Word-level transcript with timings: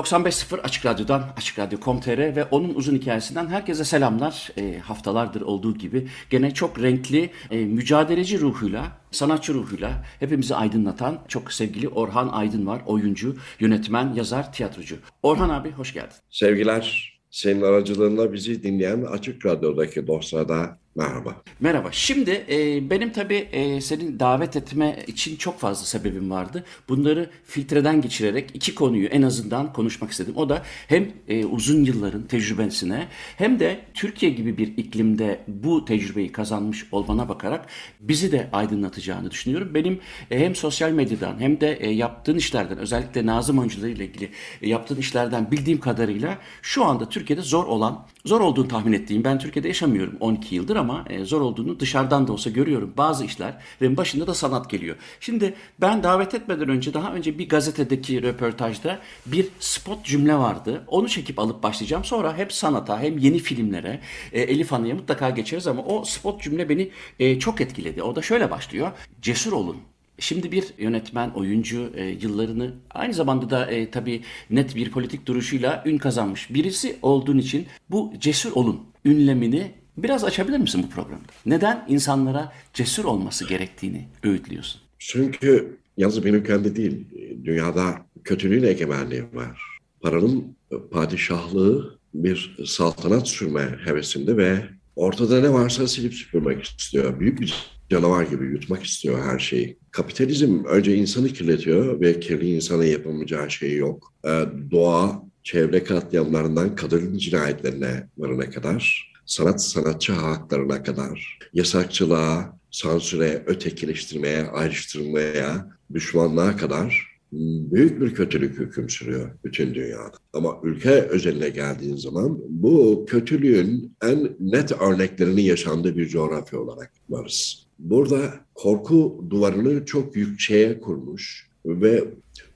95.0 0.00 0.60
Açık 0.60 0.86
Radyo'dan, 0.86 1.32
Açık 1.36 1.58
Radyo.com.tr 1.58 2.36
ve 2.36 2.44
onun 2.44 2.74
uzun 2.74 2.94
hikayesinden 2.94 3.46
herkese 3.46 3.84
selamlar. 3.84 4.50
E, 4.56 4.78
haftalardır 4.78 5.40
olduğu 5.40 5.78
gibi 5.78 6.08
gene 6.30 6.54
çok 6.54 6.82
renkli, 6.82 7.30
e, 7.50 7.64
mücadeleci 7.64 8.40
ruhuyla, 8.40 8.86
sanatçı 9.10 9.54
ruhuyla 9.54 10.04
hepimizi 10.20 10.54
aydınlatan 10.54 11.18
çok 11.28 11.52
sevgili 11.52 11.88
Orhan 11.88 12.28
Aydın 12.28 12.66
var. 12.66 12.82
Oyuncu, 12.86 13.36
yönetmen, 13.60 14.14
yazar, 14.14 14.52
tiyatrocu. 14.52 14.96
Orhan 15.22 15.48
abi 15.48 15.70
hoş 15.70 15.94
geldin. 15.94 16.16
Sevgiler, 16.30 17.14
senin 17.30 17.62
aracılığında 17.62 18.32
bizi 18.32 18.62
dinleyen 18.62 19.02
Açık 19.02 19.46
Radyo'daki 19.46 20.06
dostlara 20.06 20.78
Merhaba. 20.94 21.36
Merhaba. 21.60 21.88
Şimdi 21.92 22.44
e, 22.50 22.90
benim 22.90 23.12
tabii 23.12 23.48
e, 23.52 23.80
senin 23.80 24.20
davet 24.20 24.56
etme 24.56 25.04
için 25.06 25.36
çok 25.36 25.58
fazla 25.58 25.86
sebebim 25.86 26.30
vardı. 26.30 26.64
Bunları 26.88 27.30
filtreden 27.44 28.00
geçirerek 28.00 28.50
iki 28.54 28.74
konuyu 28.74 29.06
en 29.06 29.22
azından 29.22 29.72
konuşmak 29.72 30.10
istedim. 30.10 30.32
O 30.36 30.48
da 30.48 30.62
hem 30.88 31.12
e, 31.28 31.44
uzun 31.44 31.84
yılların 31.84 32.22
tecrübesine 32.22 33.08
hem 33.36 33.60
de 33.60 33.80
Türkiye 33.94 34.32
gibi 34.32 34.58
bir 34.58 34.76
iklimde 34.76 35.40
bu 35.48 35.84
tecrübeyi 35.84 36.32
kazanmış 36.32 36.86
olmana 36.92 37.28
bakarak 37.28 37.66
bizi 38.00 38.32
de 38.32 38.48
aydınlatacağını 38.52 39.30
düşünüyorum. 39.30 39.74
Benim 39.74 40.00
e, 40.30 40.38
hem 40.38 40.54
sosyal 40.54 40.90
medyadan 40.90 41.40
hem 41.40 41.60
de 41.60 41.72
e, 41.72 41.90
yaptığın 41.90 42.36
işlerden 42.36 42.78
özellikle 42.78 43.26
Nazım 43.26 43.58
oyuncuları 43.58 43.90
ile 43.90 44.04
ilgili 44.04 44.30
e, 44.62 44.68
yaptığın 44.68 44.96
işlerden 44.96 45.50
bildiğim 45.50 45.80
kadarıyla 45.80 46.38
şu 46.62 46.84
anda 46.84 47.08
Türkiye'de 47.08 47.42
zor 47.42 47.64
olan, 47.64 48.06
zor 48.24 48.40
olduğunu 48.40 48.68
tahmin 48.68 48.92
ettiğim, 48.92 49.24
ben 49.24 49.38
Türkiye'de 49.38 49.68
yaşamıyorum 49.68 50.16
12 50.20 50.54
yıldır 50.54 50.76
ama 50.76 51.04
e, 51.10 51.24
zor 51.24 51.40
olduğunu 51.40 51.80
dışarıdan 51.80 52.28
da 52.28 52.32
olsa 52.32 52.50
görüyorum. 52.50 52.94
Bazı 52.96 53.24
işlerin 53.24 53.96
başında 53.96 54.26
da 54.26 54.34
sanat 54.34 54.70
geliyor. 54.70 54.96
Şimdi 55.20 55.54
ben 55.80 56.02
davet 56.02 56.34
etmeden 56.34 56.68
önce 56.68 56.94
daha 56.94 57.14
önce 57.14 57.38
bir 57.38 57.48
gazetedeki 57.48 58.22
röportajda 58.22 58.98
bir 59.26 59.48
spot 59.60 60.04
cümle 60.04 60.34
vardı. 60.34 60.84
Onu 60.86 61.08
çekip 61.08 61.38
alıp 61.38 61.62
başlayacağım. 61.62 62.04
Sonra 62.04 62.36
hep 62.36 62.52
sanata 62.52 63.00
hem 63.00 63.18
yeni 63.18 63.38
filmlere 63.38 64.00
e, 64.32 64.40
Elif 64.40 64.72
Hanı'ya 64.72 64.94
mutlaka 64.94 65.30
geçeriz 65.30 65.66
ama 65.66 65.82
o 65.82 66.04
spot 66.04 66.42
cümle 66.42 66.68
beni 66.68 66.90
e, 67.18 67.38
çok 67.38 67.60
etkiledi. 67.60 68.02
O 68.02 68.16
da 68.16 68.22
şöyle 68.22 68.50
başlıyor. 68.50 68.92
Cesur 69.22 69.52
olun. 69.52 69.89
Şimdi 70.20 70.52
bir 70.52 70.64
yönetmen, 70.78 71.30
oyuncu 71.30 71.92
e, 71.94 72.04
yıllarını 72.04 72.74
aynı 72.90 73.14
zamanda 73.14 73.50
da 73.50 73.66
e, 73.66 73.90
tabii 73.90 74.22
net 74.50 74.76
bir 74.76 74.90
politik 74.90 75.26
duruşuyla 75.26 75.82
ün 75.86 75.98
kazanmış 75.98 76.54
birisi 76.54 76.96
olduğun 77.02 77.38
için 77.38 77.66
bu 77.90 78.12
cesur 78.20 78.52
olun 78.52 78.80
ünlemini 79.04 79.80
Biraz 80.02 80.24
açabilir 80.24 80.58
misin 80.58 80.82
bu 80.82 80.94
programda? 80.94 81.26
Neden 81.46 81.84
insanlara 81.88 82.52
cesur 82.74 83.04
olması 83.04 83.48
gerektiğini 83.48 84.08
öğütlüyorsun? 84.22 84.80
Çünkü 84.98 85.78
yalnız 85.96 86.24
benim 86.24 86.44
kendi 86.44 86.76
değil, 86.76 87.06
dünyada 87.44 88.06
kötülüğün 88.24 88.62
egemenliği 88.62 89.24
var. 89.32 89.62
Paranın 90.00 90.56
padişahlığı 90.90 91.98
bir 92.14 92.56
saltanat 92.66 93.28
sürme 93.28 93.78
hevesinde 93.84 94.36
ve 94.36 94.62
ortada 94.96 95.40
ne 95.40 95.52
varsa 95.52 95.88
silip 95.88 96.14
süpürmek 96.14 96.62
istiyor. 96.62 97.20
Büyük 97.20 97.40
bir 97.40 97.79
canavar 97.90 98.22
gibi 98.24 98.44
yutmak 98.44 98.82
istiyor 98.82 99.24
her 99.24 99.38
şeyi. 99.38 99.78
Kapitalizm 99.90 100.64
önce 100.64 100.96
insanı 100.96 101.28
kirletiyor 101.28 102.00
ve 102.00 102.20
kirli 102.20 102.54
insana 102.54 102.84
yapamayacağı 102.84 103.50
şey 103.50 103.76
yok. 103.76 104.14
Ee, 104.24 104.44
doğa, 104.70 105.22
çevre 105.42 105.84
katliamlarından 105.84 106.74
kadın 106.74 107.18
cinayetlerine 107.18 108.06
varana 108.18 108.50
kadar 108.50 109.12
sanat 109.26 109.62
sanatçı 109.62 110.12
haklarına 110.12 110.82
kadar 110.82 111.38
yasakçılığa, 111.52 112.58
sansüre, 112.70 113.42
ötekileştirmeye, 113.46 114.42
ayrıştırmaya, 114.42 115.70
düşmanlığa 115.94 116.56
kadar 116.56 117.10
büyük 117.32 118.00
bir 118.00 118.14
kötülük 118.14 118.58
hüküm 118.58 118.90
sürüyor 118.90 119.30
bütün 119.44 119.74
dünyada. 119.74 120.12
Ama 120.32 120.60
ülke 120.62 120.90
özeline 120.90 121.48
geldiğin 121.48 121.96
zaman 121.96 122.38
bu 122.48 123.06
kötülüğün 123.08 123.96
en 124.02 124.36
net 124.40 124.72
örneklerini 124.72 125.42
yaşandığı 125.42 125.96
bir 125.96 126.08
coğrafya 126.08 126.60
olarak 126.60 126.92
varız. 127.08 127.66
Burada 127.80 128.34
korku 128.54 129.24
duvarını 129.30 129.84
çok 129.84 130.16
yükseğe 130.16 130.80
kurmuş 130.80 131.50
ve 131.64 132.04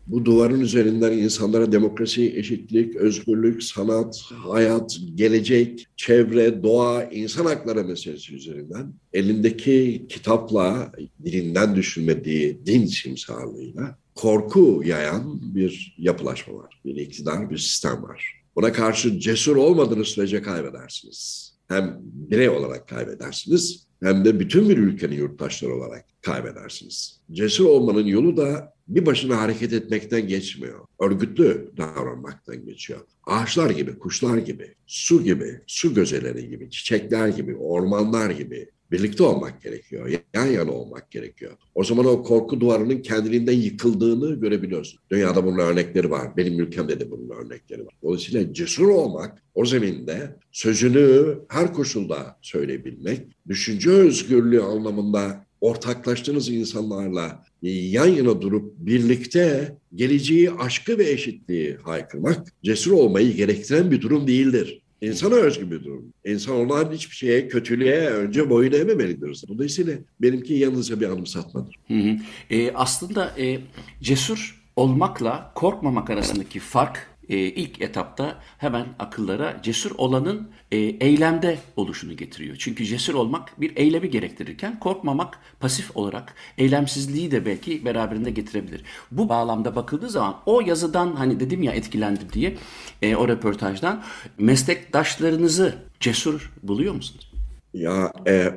bu 0.06 0.24
duvarın 0.24 0.60
üzerinden 0.60 1.12
insanlara 1.12 1.72
demokrasi, 1.72 2.38
eşitlik, 2.38 2.96
özgürlük, 2.96 3.62
sanat, 3.62 4.22
hayat, 4.30 4.98
gelecek, 5.14 5.86
çevre, 5.96 6.62
doğa, 6.62 7.04
insan 7.04 7.44
hakları 7.44 7.84
meselesi 7.84 8.34
üzerinden 8.34 8.94
elindeki 9.12 10.06
kitapla, 10.08 10.92
dilinden 11.24 11.76
düşünmediği 11.76 12.66
din 12.66 12.86
simsarlığıyla 12.86 13.98
korku 14.14 14.82
yayan 14.84 15.54
bir 15.54 15.96
yapılaşma 15.98 16.54
var. 16.54 16.80
Bir 16.84 16.96
iktidar, 16.96 17.50
bir 17.50 17.58
sistem 17.58 18.02
var. 18.02 18.44
Buna 18.56 18.72
karşı 18.72 19.20
cesur 19.20 19.56
olmadığınız 19.56 20.08
sürece 20.08 20.42
kaybedersiniz. 20.42 21.54
Hem 21.68 22.00
birey 22.02 22.48
olarak 22.48 22.88
kaybedersiniz 22.88 23.86
hem 24.04 24.24
de 24.24 24.40
bütün 24.40 24.68
bir 24.68 24.78
ülkenin 24.78 25.16
yurttaşları 25.16 25.74
olarak 25.74 26.04
kaybedersiniz. 26.22 27.20
Cesur 27.32 27.64
olmanın 27.64 28.06
yolu 28.06 28.36
da 28.36 28.74
bir 28.88 29.06
başına 29.06 29.40
hareket 29.40 29.72
etmekten 29.72 30.28
geçmiyor. 30.28 30.80
Örgütlü 31.00 31.70
davranmaktan 31.76 32.64
geçiyor. 32.64 33.00
Ağaçlar 33.26 33.70
gibi, 33.70 33.98
kuşlar 33.98 34.38
gibi, 34.38 34.74
su 34.86 35.24
gibi, 35.24 35.60
su 35.66 35.94
gözeleri 35.94 36.48
gibi, 36.48 36.70
çiçekler 36.70 37.28
gibi, 37.28 37.56
ormanlar 37.56 38.30
gibi 38.30 38.70
birlikte 38.94 39.22
olmak 39.22 39.62
gerekiyor. 39.62 40.10
Yan 40.34 40.46
yana 40.46 40.72
olmak 40.72 41.10
gerekiyor. 41.10 41.52
O 41.74 41.84
zaman 41.84 42.06
o 42.06 42.22
korku 42.22 42.60
duvarının 42.60 43.02
kendiliğinden 43.02 43.52
yıkıldığını 43.52 44.40
görebiliyorsun. 44.40 45.00
Dünyada 45.10 45.44
bunun 45.44 45.58
örnekleri 45.58 46.10
var. 46.10 46.36
Benim 46.36 46.60
ülkemde 46.60 47.00
de 47.00 47.10
bunun 47.10 47.30
örnekleri 47.30 47.86
var. 47.86 47.94
Dolayısıyla 48.02 48.54
cesur 48.54 48.88
olmak 48.88 49.42
o 49.54 49.64
zeminde 49.64 50.36
sözünü 50.52 51.38
her 51.48 51.72
koşulda 51.72 52.36
söyleyebilmek, 52.42 53.20
düşünce 53.48 53.90
özgürlüğü 53.90 54.60
anlamında 54.60 55.46
ortaklaştığınız 55.60 56.48
insanlarla 56.48 57.44
yan 57.62 58.06
yana 58.06 58.42
durup 58.42 58.74
birlikte 58.78 59.74
geleceği, 59.94 60.50
aşkı 60.50 60.98
ve 60.98 61.10
eşitliği 61.10 61.76
haykırmak 61.82 62.46
cesur 62.64 62.92
olmayı 62.92 63.36
gerektiren 63.36 63.90
bir 63.90 64.00
durum 64.00 64.26
değildir. 64.26 64.83
İnsana 65.06 65.34
özgü 65.34 65.70
bir 65.70 65.84
durum. 65.84 66.12
İnsan 66.24 66.56
olan 66.56 66.92
hiçbir 66.92 67.16
şeye, 67.16 67.48
kötülüğe 67.48 68.08
önce 68.08 68.50
boyun 68.50 68.72
eğmemelidir. 68.72 69.42
Dolayısıyla 69.48 69.94
benimki 70.20 70.54
yalnızca 70.54 71.00
bir 71.00 71.06
anımsatmadır. 71.06 71.76
Hı 71.88 71.94
hı. 71.94 72.16
E, 72.50 72.72
aslında 72.72 73.34
e, 73.38 73.58
cesur 74.00 74.64
olmakla 74.76 75.52
korkmamak 75.54 76.10
arasındaki 76.10 76.60
fark 76.60 77.13
e, 77.28 77.36
ilk 77.36 77.82
etapta 77.82 78.38
hemen 78.58 78.86
akıllara 78.98 79.60
cesur 79.62 79.90
olanın 79.98 80.48
e, 80.72 80.76
eylemde 80.78 81.58
oluşunu 81.76 82.16
getiriyor. 82.16 82.56
Çünkü 82.58 82.84
cesur 82.84 83.14
olmak 83.14 83.60
bir 83.60 83.76
eylemi 83.76 84.10
gerektirirken 84.10 84.78
korkmamak 84.78 85.38
pasif 85.60 85.96
olarak 85.96 86.34
eylemsizliği 86.58 87.30
de 87.30 87.46
belki 87.46 87.84
beraberinde 87.84 88.30
getirebilir. 88.30 88.84
Bu 89.10 89.28
bağlamda 89.28 89.76
bakıldığı 89.76 90.10
zaman 90.10 90.36
o 90.46 90.60
yazıdan 90.60 91.12
hani 91.16 91.40
dedim 91.40 91.62
ya 91.62 91.72
etkilendim 91.72 92.32
diye 92.32 92.56
e, 93.02 93.16
o 93.16 93.28
röportajdan 93.28 94.02
meslektaşlarınızı 94.38 95.74
cesur 96.00 96.52
buluyor 96.62 96.94
musunuz? 96.94 97.32
Ya 97.74 98.12
e, 98.26 98.54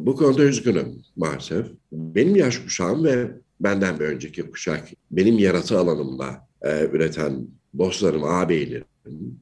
bu 0.00 0.16
konuda 0.16 0.42
üzgünüm 0.42 1.02
maalesef. 1.16 1.66
Benim 1.92 2.36
yaş 2.36 2.58
kuşağım 2.58 3.04
ve 3.04 3.30
benden 3.60 4.00
bir 4.00 4.04
önceki 4.04 4.50
kuşak 4.50 4.88
benim 5.10 5.38
yaratı 5.38 5.78
alanımda 5.78 6.48
e, 6.62 6.88
üreten 6.92 7.46
dostlarım, 7.78 8.24
ağabeylerim 8.24 8.84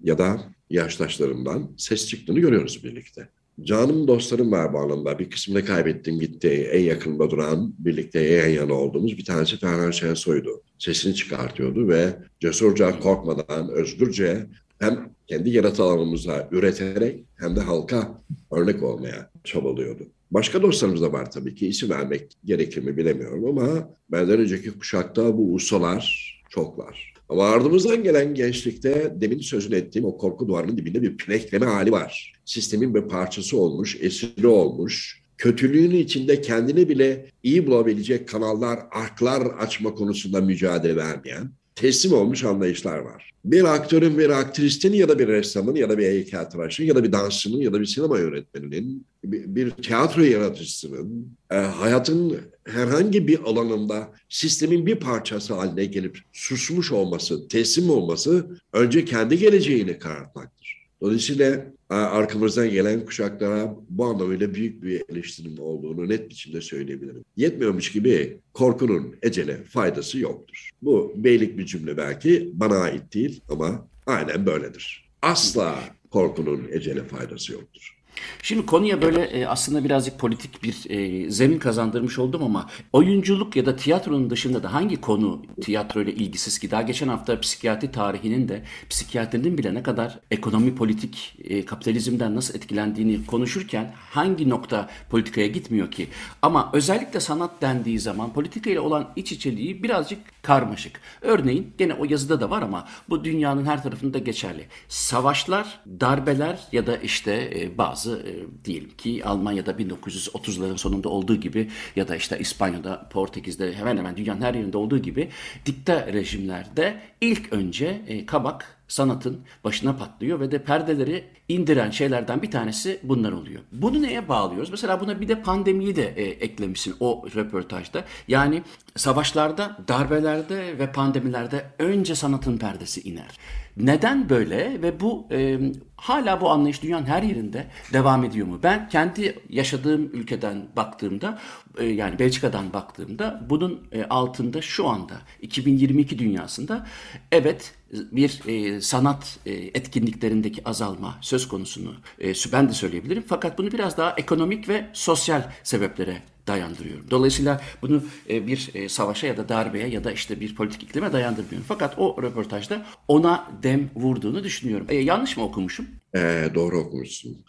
ya 0.02 0.18
da 0.18 0.40
yaştaşlarımdan 0.70 1.70
ses 1.76 2.06
çıktığını 2.06 2.40
görüyoruz 2.40 2.84
birlikte. 2.84 3.28
Canım 3.60 4.08
dostlarım 4.08 4.52
var 4.52 4.72
bu. 4.72 5.18
Bir 5.18 5.30
kısmını 5.30 5.64
kaybettim 5.64 6.20
gitti. 6.20 6.48
En 6.48 6.80
yakında 6.80 7.30
duran, 7.30 7.74
birlikte 7.78 8.20
yan 8.20 8.48
yana 8.48 8.74
olduğumuz 8.74 9.18
bir 9.18 9.24
tanesi 9.24 9.56
Ferhan 9.56 9.90
Şensoy'du. 9.90 10.62
Sesini 10.78 11.14
çıkartıyordu 11.14 11.88
ve 11.88 12.16
cesurca, 12.40 13.00
korkmadan, 13.00 13.68
özgürce 13.68 14.46
hem 14.78 15.10
kendi 15.26 15.50
yaratı 15.50 15.82
alanımıza 15.82 16.48
üreterek 16.52 17.24
hem 17.34 17.56
de 17.56 17.60
halka 17.60 18.22
örnek 18.52 18.82
olmaya 18.82 19.30
çabalıyordu. 19.44 20.02
Başka 20.30 20.62
dostlarımız 20.62 21.02
da 21.02 21.12
var 21.12 21.30
tabii 21.30 21.54
ki. 21.54 21.66
İsim 21.66 21.90
vermek 21.90 22.32
gerekir 22.44 22.82
mi 22.82 22.96
bilemiyorum 22.96 23.48
ama 23.48 23.90
benden 24.12 24.38
önceki 24.40 24.78
kuşakta 24.78 25.38
bu 25.38 25.54
ustalar 25.54 26.32
çoklar. 26.50 27.14
Ama 27.32 27.44
ardımızdan 27.44 28.02
gelen 28.02 28.34
gençlikte 28.34 29.14
demin 29.20 29.38
sözünü 29.38 29.74
ettiğim 29.74 30.04
o 30.04 30.18
korku 30.18 30.48
duvarının 30.48 30.76
dibinde 30.76 31.02
bir 31.02 31.16
pinekleme 31.16 31.66
hali 31.66 31.92
var. 31.92 32.32
Sistemin 32.44 32.94
bir 32.94 33.02
parçası 33.02 33.58
olmuş, 33.58 33.96
esiri 34.00 34.46
olmuş, 34.46 35.22
kötülüğün 35.38 35.90
içinde 35.90 36.40
kendini 36.40 36.88
bile 36.88 37.26
iyi 37.42 37.66
bulabilecek 37.66 38.28
kanallar, 38.28 38.80
arklar 38.90 39.42
açma 39.42 39.94
konusunda 39.94 40.40
mücadele 40.40 40.96
vermeyen, 40.96 41.50
teslim 41.82 42.12
olmuş 42.12 42.44
anlayışlar 42.44 42.98
var. 42.98 43.32
Bir 43.44 43.64
aktörün, 43.64 44.18
bir 44.18 44.30
aktristin 44.30 44.92
ya 44.92 45.08
da 45.08 45.18
bir 45.18 45.28
ressamın 45.28 45.74
ya 45.74 45.90
da 45.90 45.98
bir 45.98 46.04
heykeltıraşın 46.04 46.84
ya 46.84 46.94
da 46.94 47.04
bir 47.04 47.12
dansçının 47.12 47.60
ya 47.60 47.72
da 47.72 47.80
bir 47.80 47.86
sinema 47.86 48.18
yönetmeninin, 48.18 49.06
bir, 49.24 49.54
bir 49.56 49.70
tiyatro 49.70 50.22
yaratıcısının 50.22 51.36
e, 51.50 51.54
hayatın 51.56 52.40
herhangi 52.64 53.28
bir 53.28 53.40
alanında 53.40 54.12
sistemin 54.28 54.86
bir 54.86 54.94
parçası 54.94 55.54
haline 55.54 55.84
gelip 55.84 56.18
susmuş 56.32 56.92
olması, 56.92 57.48
teslim 57.48 57.90
olması 57.90 58.46
önce 58.72 59.04
kendi 59.04 59.38
geleceğini 59.38 59.98
karartmaktır. 59.98 60.61
Dolayısıyla 61.02 61.64
arkamızdan 61.88 62.70
gelen 62.70 63.06
kuşaklara 63.06 63.76
bu 63.90 64.04
anlamıyla 64.04 64.54
büyük 64.54 64.82
bir 64.82 65.02
eleştirim 65.08 65.58
olduğunu 65.58 66.08
net 66.08 66.30
biçimde 66.30 66.60
söyleyebilirim. 66.60 67.24
Yetmiyormuş 67.36 67.92
gibi 67.92 68.38
korkunun 68.52 69.16
ecele 69.22 69.64
faydası 69.64 70.18
yoktur. 70.18 70.70
Bu 70.82 71.12
beylik 71.16 71.58
bir 71.58 71.66
cümle 71.66 71.96
belki 71.96 72.50
bana 72.54 72.76
ait 72.78 73.14
değil 73.14 73.40
ama 73.48 73.88
aynen 74.06 74.46
böyledir. 74.46 75.10
Asla 75.22 75.78
korkunun 76.10 76.68
ecele 76.72 77.04
faydası 77.04 77.52
yoktur. 77.52 78.01
Şimdi 78.42 78.66
konuya 78.66 79.02
böyle 79.02 79.22
e, 79.22 79.46
aslında 79.46 79.84
birazcık 79.84 80.18
politik 80.18 80.62
bir 80.62 80.90
e, 80.90 81.30
zemin 81.30 81.58
kazandırmış 81.58 82.18
oldum 82.18 82.42
ama 82.42 82.70
oyunculuk 82.92 83.56
ya 83.56 83.66
da 83.66 83.76
tiyatronun 83.76 84.30
dışında 84.30 84.62
da 84.62 84.72
hangi 84.72 85.00
konu 85.00 85.42
tiyatro 85.60 86.02
ile 86.02 86.12
ilgisiz 86.12 86.58
ki 86.58 86.70
daha 86.70 86.82
geçen 86.82 87.08
hafta 87.08 87.40
psikiyatri 87.40 87.92
tarihinin 87.92 88.48
de 88.48 88.62
psikiyatrinin 88.90 89.58
bile 89.58 89.74
ne 89.74 89.82
kadar 89.82 90.18
ekonomi 90.30 90.74
politik 90.74 91.36
e, 91.44 91.64
kapitalizmden 91.64 92.36
nasıl 92.36 92.54
etkilendiğini 92.54 93.26
konuşurken 93.26 93.92
hangi 94.10 94.48
nokta 94.48 94.88
politikaya 95.10 95.46
gitmiyor 95.46 95.90
ki? 95.90 96.08
Ama 96.42 96.70
özellikle 96.72 97.20
sanat 97.20 97.62
dendiği 97.62 98.00
zaman 98.00 98.32
politika 98.32 98.70
ile 98.70 98.80
olan 98.80 99.08
iç 99.16 99.32
içeliği 99.32 99.82
birazcık 99.82 100.18
karmaşık. 100.42 101.00
Örneğin 101.20 101.72
gene 101.78 101.94
o 101.94 102.04
yazıda 102.04 102.40
da 102.40 102.50
var 102.50 102.62
ama 102.62 102.88
bu 103.08 103.24
dünyanın 103.24 103.64
her 103.64 103.82
tarafında 103.82 104.18
geçerli. 104.18 104.66
Savaşlar, 104.88 105.80
darbeler 106.00 106.58
ya 106.72 106.86
da 106.86 106.96
işte 106.96 107.52
bazı 107.78 108.01
bazı 108.02 108.22
e, 108.26 108.64
diyelim 108.64 108.90
ki 108.90 109.24
Almanya'da 109.24 109.70
1930'ların 109.70 110.78
sonunda 110.78 111.08
olduğu 111.08 111.36
gibi 111.36 111.70
ya 111.96 112.08
da 112.08 112.16
işte 112.16 112.38
İspanya'da, 112.38 113.08
Portekiz'de 113.08 113.74
hemen 113.74 113.96
hemen 113.96 114.16
dünyanın 114.16 114.40
her 114.40 114.54
yerinde 114.54 114.78
olduğu 114.78 114.98
gibi 114.98 115.28
dikta 115.66 116.06
rejimlerde 116.12 117.00
ilk 117.20 117.52
önce 117.52 118.02
e, 118.06 118.26
kabak 118.26 118.81
sanatın 118.92 119.40
başına 119.64 119.96
patlıyor 119.96 120.40
ve 120.40 120.50
de 120.50 120.62
perdeleri 120.62 121.24
indiren 121.48 121.90
şeylerden 121.90 122.42
bir 122.42 122.50
tanesi 122.50 123.00
bunlar 123.02 123.32
oluyor. 123.32 123.60
Bunu 123.72 124.02
neye 124.02 124.28
bağlıyoruz? 124.28 124.70
Mesela 124.70 125.00
buna 125.00 125.20
bir 125.20 125.28
de 125.28 125.42
pandemiyi 125.42 125.96
de 125.96 126.08
e, 126.16 126.22
eklemişsin 126.22 126.94
o 127.00 127.24
röportajda. 127.36 128.04
Yani 128.28 128.62
savaşlarda, 128.96 129.78
darbelerde 129.88 130.78
ve 130.78 130.92
pandemilerde 130.92 131.64
önce 131.78 132.14
sanatın 132.14 132.58
perdesi 132.58 133.00
iner. 133.00 133.38
Neden 133.76 134.28
böyle 134.28 134.82
ve 134.82 135.00
bu 135.00 135.26
e, 135.30 135.58
hala 135.96 136.40
bu 136.40 136.50
anlayış 136.50 136.82
dünyanın 136.82 137.06
her 137.06 137.22
yerinde 137.22 137.66
devam 137.92 138.24
ediyor 138.24 138.46
mu? 138.46 138.60
Ben 138.62 138.88
kendi 138.88 139.38
yaşadığım 139.48 140.10
ülkeden 140.12 140.66
baktığımda 140.76 141.38
yani 141.80 142.18
Belçika'dan 142.18 142.72
baktığımda 142.72 143.46
bunun 143.50 143.88
e, 143.92 144.04
altında 144.04 144.62
şu 144.62 144.88
anda 144.88 145.14
2022 145.42 146.18
dünyasında 146.18 146.86
evet 147.32 147.74
bir 147.92 148.40
e, 148.46 148.80
sanat 148.80 149.38
e, 149.46 149.52
etkinliklerindeki 149.52 150.68
azalma 150.68 151.18
söz 151.20 151.48
konusunu 151.48 151.94
e, 152.20 152.32
ben 152.52 152.68
de 152.68 152.72
söyleyebilirim. 152.72 153.24
Fakat 153.26 153.58
bunu 153.58 153.72
biraz 153.72 153.96
daha 153.96 154.14
ekonomik 154.16 154.68
ve 154.68 154.86
sosyal 154.92 155.42
sebeplere 155.62 156.22
dayandırıyorum. 156.46 157.06
Dolayısıyla 157.10 157.60
bunu 157.82 158.02
e, 158.30 158.46
bir 158.46 158.70
e, 158.74 158.88
savaşa 158.88 159.26
ya 159.26 159.36
da 159.36 159.48
darbeye 159.48 159.88
ya 159.88 160.04
da 160.04 160.12
işte 160.12 160.40
bir 160.40 160.54
politik 160.54 160.82
iklime 160.82 161.12
dayandırmıyorum. 161.12 161.64
Fakat 161.68 161.98
o 161.98 162.22
röportajda 162.22 162.86
ona 163.08 163.48
dem 163.62 163.90
vurduğunu 163.94 164.44
düşünüyorum. 164.44 164.86
E, 164.90 164.96
yanlış 164.96 165.36
mı 165.36 165.44
okumuşum? 165.44 165.86
E, 166.14 166.48
doğru 166.54 166.78
okumuşsun. 166.78 167.44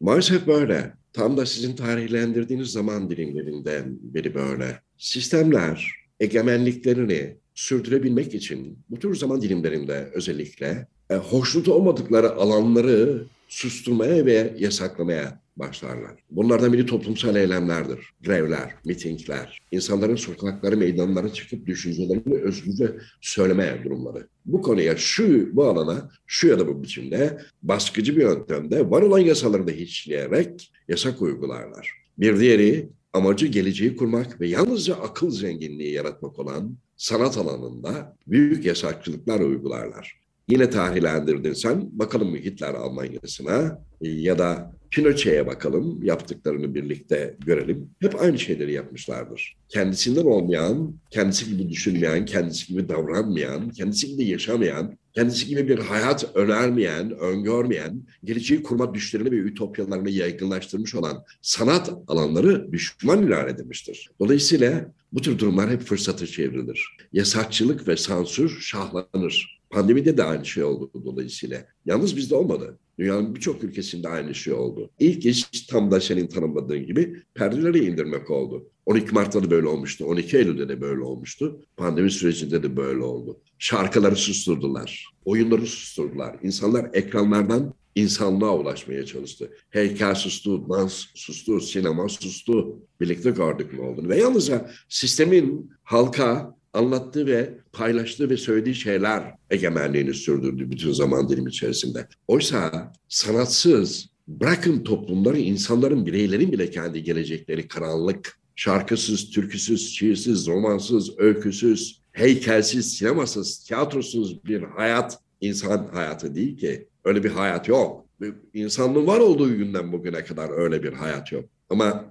Maalesef 0.00 0.46
böyle. 0.46 1.01
Tam 1.12 1.36
da 1.36 1.46
sizin 1.46 1.76
tarihlendirdiğiniz 1.76 2.68
zaman 2.72 3.10
dilimlerinden 3.10 3.98
biri 4.02 4.34
böyle. 4.34 4.80
Sistemler 4.98 5.92
egemenliklerini 6.20 7.36
sürdürebilmek 7.54 8.34
için 8.34 8.78
bu 8.90 8.98
tür 8.98 9.14
zaman 9.14 9.42
dilimlerinde 9.42 10.10
özellikle 10.14 10.88
e, 11.10 11.14
hoşnut 11.14 11.68
olmadıkları 11.68 12.32
alanları 12.32 13.24
susturmaya 13.48 14.26
ve 14.26 14.54
yasaklamaya 14.58 15.41
başlarlar. 15.56 16.20
Bunlardan 16.30 16.72
biri 16.72 16.86
toplumsal 16.86 17.36
eylemlerdir. 17.36 17.98
Grevler, 18.24 18.74
mitingler, 18.84 19.58
insanların 19.70 20.16
sokakları, 20.16 20.76
meydanlara 20.76 21.32
çıkıp 21.32 21.66
düşüncelerini 21.66 22.42
özgürce 22.42 22.96
söyleme 23.20 23.80
durumları. 23.84 24.28
Bu 24.44 24.62
konuya, 24.62 24.96
şu, 24.96 25.56
bu 25.56 25.64
alana, 25.64 26.10
şu 26.26 26.48
ya 26.48 26.58
da 26.58 26.68
bu 26.68 26.82
biçimde 26.82 27.38
baskıcı 27.62 28.16
bir 28.16 28.22
yöntemde 28.22 28.90
var 28.90 29.02
olan 29.02 29.18
yasaları 29.18 29.66
da 29.66 29.70
hiçleyerek 29.70 30.72
yasak 30.88 31.22
uygularlar. 31.22 31.92
Bir 32.18 32.40
diğeri 32.40 32.88
amacı 33.12 33.46
geleceği 33.46 33.96
kurmak 33.96 34.40
ve 34.40 34.48
yalnızca 34.48 34.94
akıl 34.94 35.30
zenginliği 35.30 35.92
yaratmak 35.92 36.38
olan 36.38 36.76
sanat 36.96 37.38
alanında 37.38 38.16
büyük 38.26 38.64
yasakçılıklar 38.64 39.40
uygularlar. 39.40 40.21
Yine 40.48 40.70
tarihlendirdin 40.70 41.52
sen. 41.52 41.98
Bakalım 41.98 42.36
Hitler 42.36 42.74
Almanya'sına 42.74 43.78
ya 44.00 44.38
da 44.38 44.72
Pinochet'e 44.90 45.46
bakalım. 45.46 46.02
Yaptıklarını 46.02 46.74
birlikte 46.74 47.36
görelim. 47.46 47.90
Hep 48.00 48.22
aynı 48.22 48.38
şeyleri 48.38 48.72
yapmışlardır. 48.72 49.56
Kendisinden 49.68 50.24
olmayan, 50.24 50.94
kendisi 51.10 51.50
gibi 51.50 51.70
düşünmeyen, 51.70 52.24
kendisi 52.24 52.66
gibi 52.66 52.88
davranmayan, 52.88 53.70
kendisi 53.70 54.08
gibi 54.08 54.24
yaşamayan, 54.24 54.98
kendisi 55.14 55.46
gibi 55.46 55.68
bir 55.68 55.78
hayat 55.78 56.36
önermeyen, 56.36 57.10
öngörmeyen, 57.10 58.02
geleceği 58.24 58.62
kurma 58.62 58.94
düşlerini 58.94 59.30
ve 59.30 59.36
ütopyalarını 59.36 60.10
yaygınlaştırmış 60.10 60.94
olan 60.94 61.24
sanat 61.42 61.92
alanları 62.08 62.72
düşman 62.72 63.26
ilan 63.26 63.48
edilmiştir. 63.48 64.10
Dolayısıyla 64.20 64.92
bu 65.12 65.20
tür 65.20 65.38
durumlar 65.38 65.70
hep 65.70 65.82
fırsatı 65.82 66.26
çevrilir. 66.26 66.96
Yasakçılık 67.12 67.88
ve 67.88 67.96
sansür 67.96 68.60
şahlanır. 68.60 69.61
Pandemide 69.72 70.16
de 70.16 70.24
aynı 70.24 70.46
şey 70.46 70.64
oldu 70.64 70.90
dolayısıyla. 71.04 71.66
Yalnız 71.86 72.16
bizde 72.16 72.34
olmadı. 72.34 72.78
Dünyanın 72.98 73.34
birçok 73.34 73.64
ülkesinde 73.64 74.08
aynı 74.08 74.34
şey 74.34 74.52
oldu. 74.52 74.90
İlk 74.98 75.26
iş 75.26 75.66
tam 75.66 75.90
da 75.90 76.00
senin 76.00 76.26
tanımladığın 76.26 76.86
gibi 76.86 77.22
perdeleri 77.34 77.84
indirmek 77.84 78.30
oldu. 78.30 78.70
12 78.86 79.14
Mart'ta 79.14 79.42
da 79.44 79.50
böyle 79.50 79.66
olmuştu. 79.66 80.04
12 80.04 80.36
Eylül'de 80.36 80.68
de 80.68 80.80
böyle 80.80 81.02
olmuştu. 81.02 81.60
Pandemi 81.76 82.10
sürecinde 82.10 82.62
de 82.62 82.76
böyle 82.76 83.02
oldu. 83.02 83.40
Şarkıları 83.58 84.16
susturdular. 84.16 85.08
Oyunları 85.24 85.66
susturdular. 85.66 86.36
İnsanlar 86.42 86.90
ekranlardan 86.92 87.74
insanlığa 87.94 88.56
ulaşmaya 88.58 89.06
çalıştı. 89.06 89.50
Heykel 89.70 90.14
sustu, 90.14 90.68
dans 90.68 91.04
sustu, 91.14 91.60
sinema 91.60 92.08
sustu. 92.08 92.78
Birlikte 93.00 93.30
gördük 93.30 93.72
ne 93.72 93.80
olduğunu. 93.80 94.08
Ve 94.08 94.18
yalnızca 94.18 94.70
sistemin 94.88 95.70
halka 95.82 96.56
anlattığı 96.72 97.26
ve 97.26 97.54
paylaştığı 97.72 98.30
ve 98.30 98.36
söylediği 98.36 98.74
şeyler 98.74 99.34
egemenliğini 99.50 100.14
sürdürdü 100.14 100.70
bütün 100.70 100.92
zaman 100.92 101.28
dilimi 101.28 101.50
içerisinde. 101.50 102.06
Oysa 102.28 102.92
sanatsız, 103.08 104.08
bırakın 104.28 104.84
toplumları, 104.84 105.38
insanların, 105.38 106.06
bireylerin 106.06 106.52
bile 106.52 106.70
kendi 106.70 107.02
gelecekleri 107.02 107.68
karanlık, 107.68 108.38
şarkısız, 108.56 109.30
türküsüz, 109.30 109.94
şiirsiz, 109.94 110.46
romansız, 110.46 111.18
öyküsüz, 111.18 112.02
heykelsiz, 112.12 112.94
sinemasız, 112.94 113.58
tiyatrosuz 113.58 114.44
bir 114.44 114.62
hayat 114.62 115.18
insan 115.40 115.88
hayatı 115.92 116.34
değil 116.34 116.58
ki. 116.58 116.88
Öyle 117.04 117.24
bir 117.24 117.30
hayat 117.30 117.68
yok. 117.68 118.06
İnsanlığın 118.54 119.06
var 119.06 119.20
olduğu 119.20 119.56
günden 119.56 119.92
bugüne 119.92 120.24
kadar 120.24 120.50
öyle 120.50 120.82
bir 120.82 120.92
hayat 120.92 121.32
yok. 121.32 121.44
Ama 121.70 122.04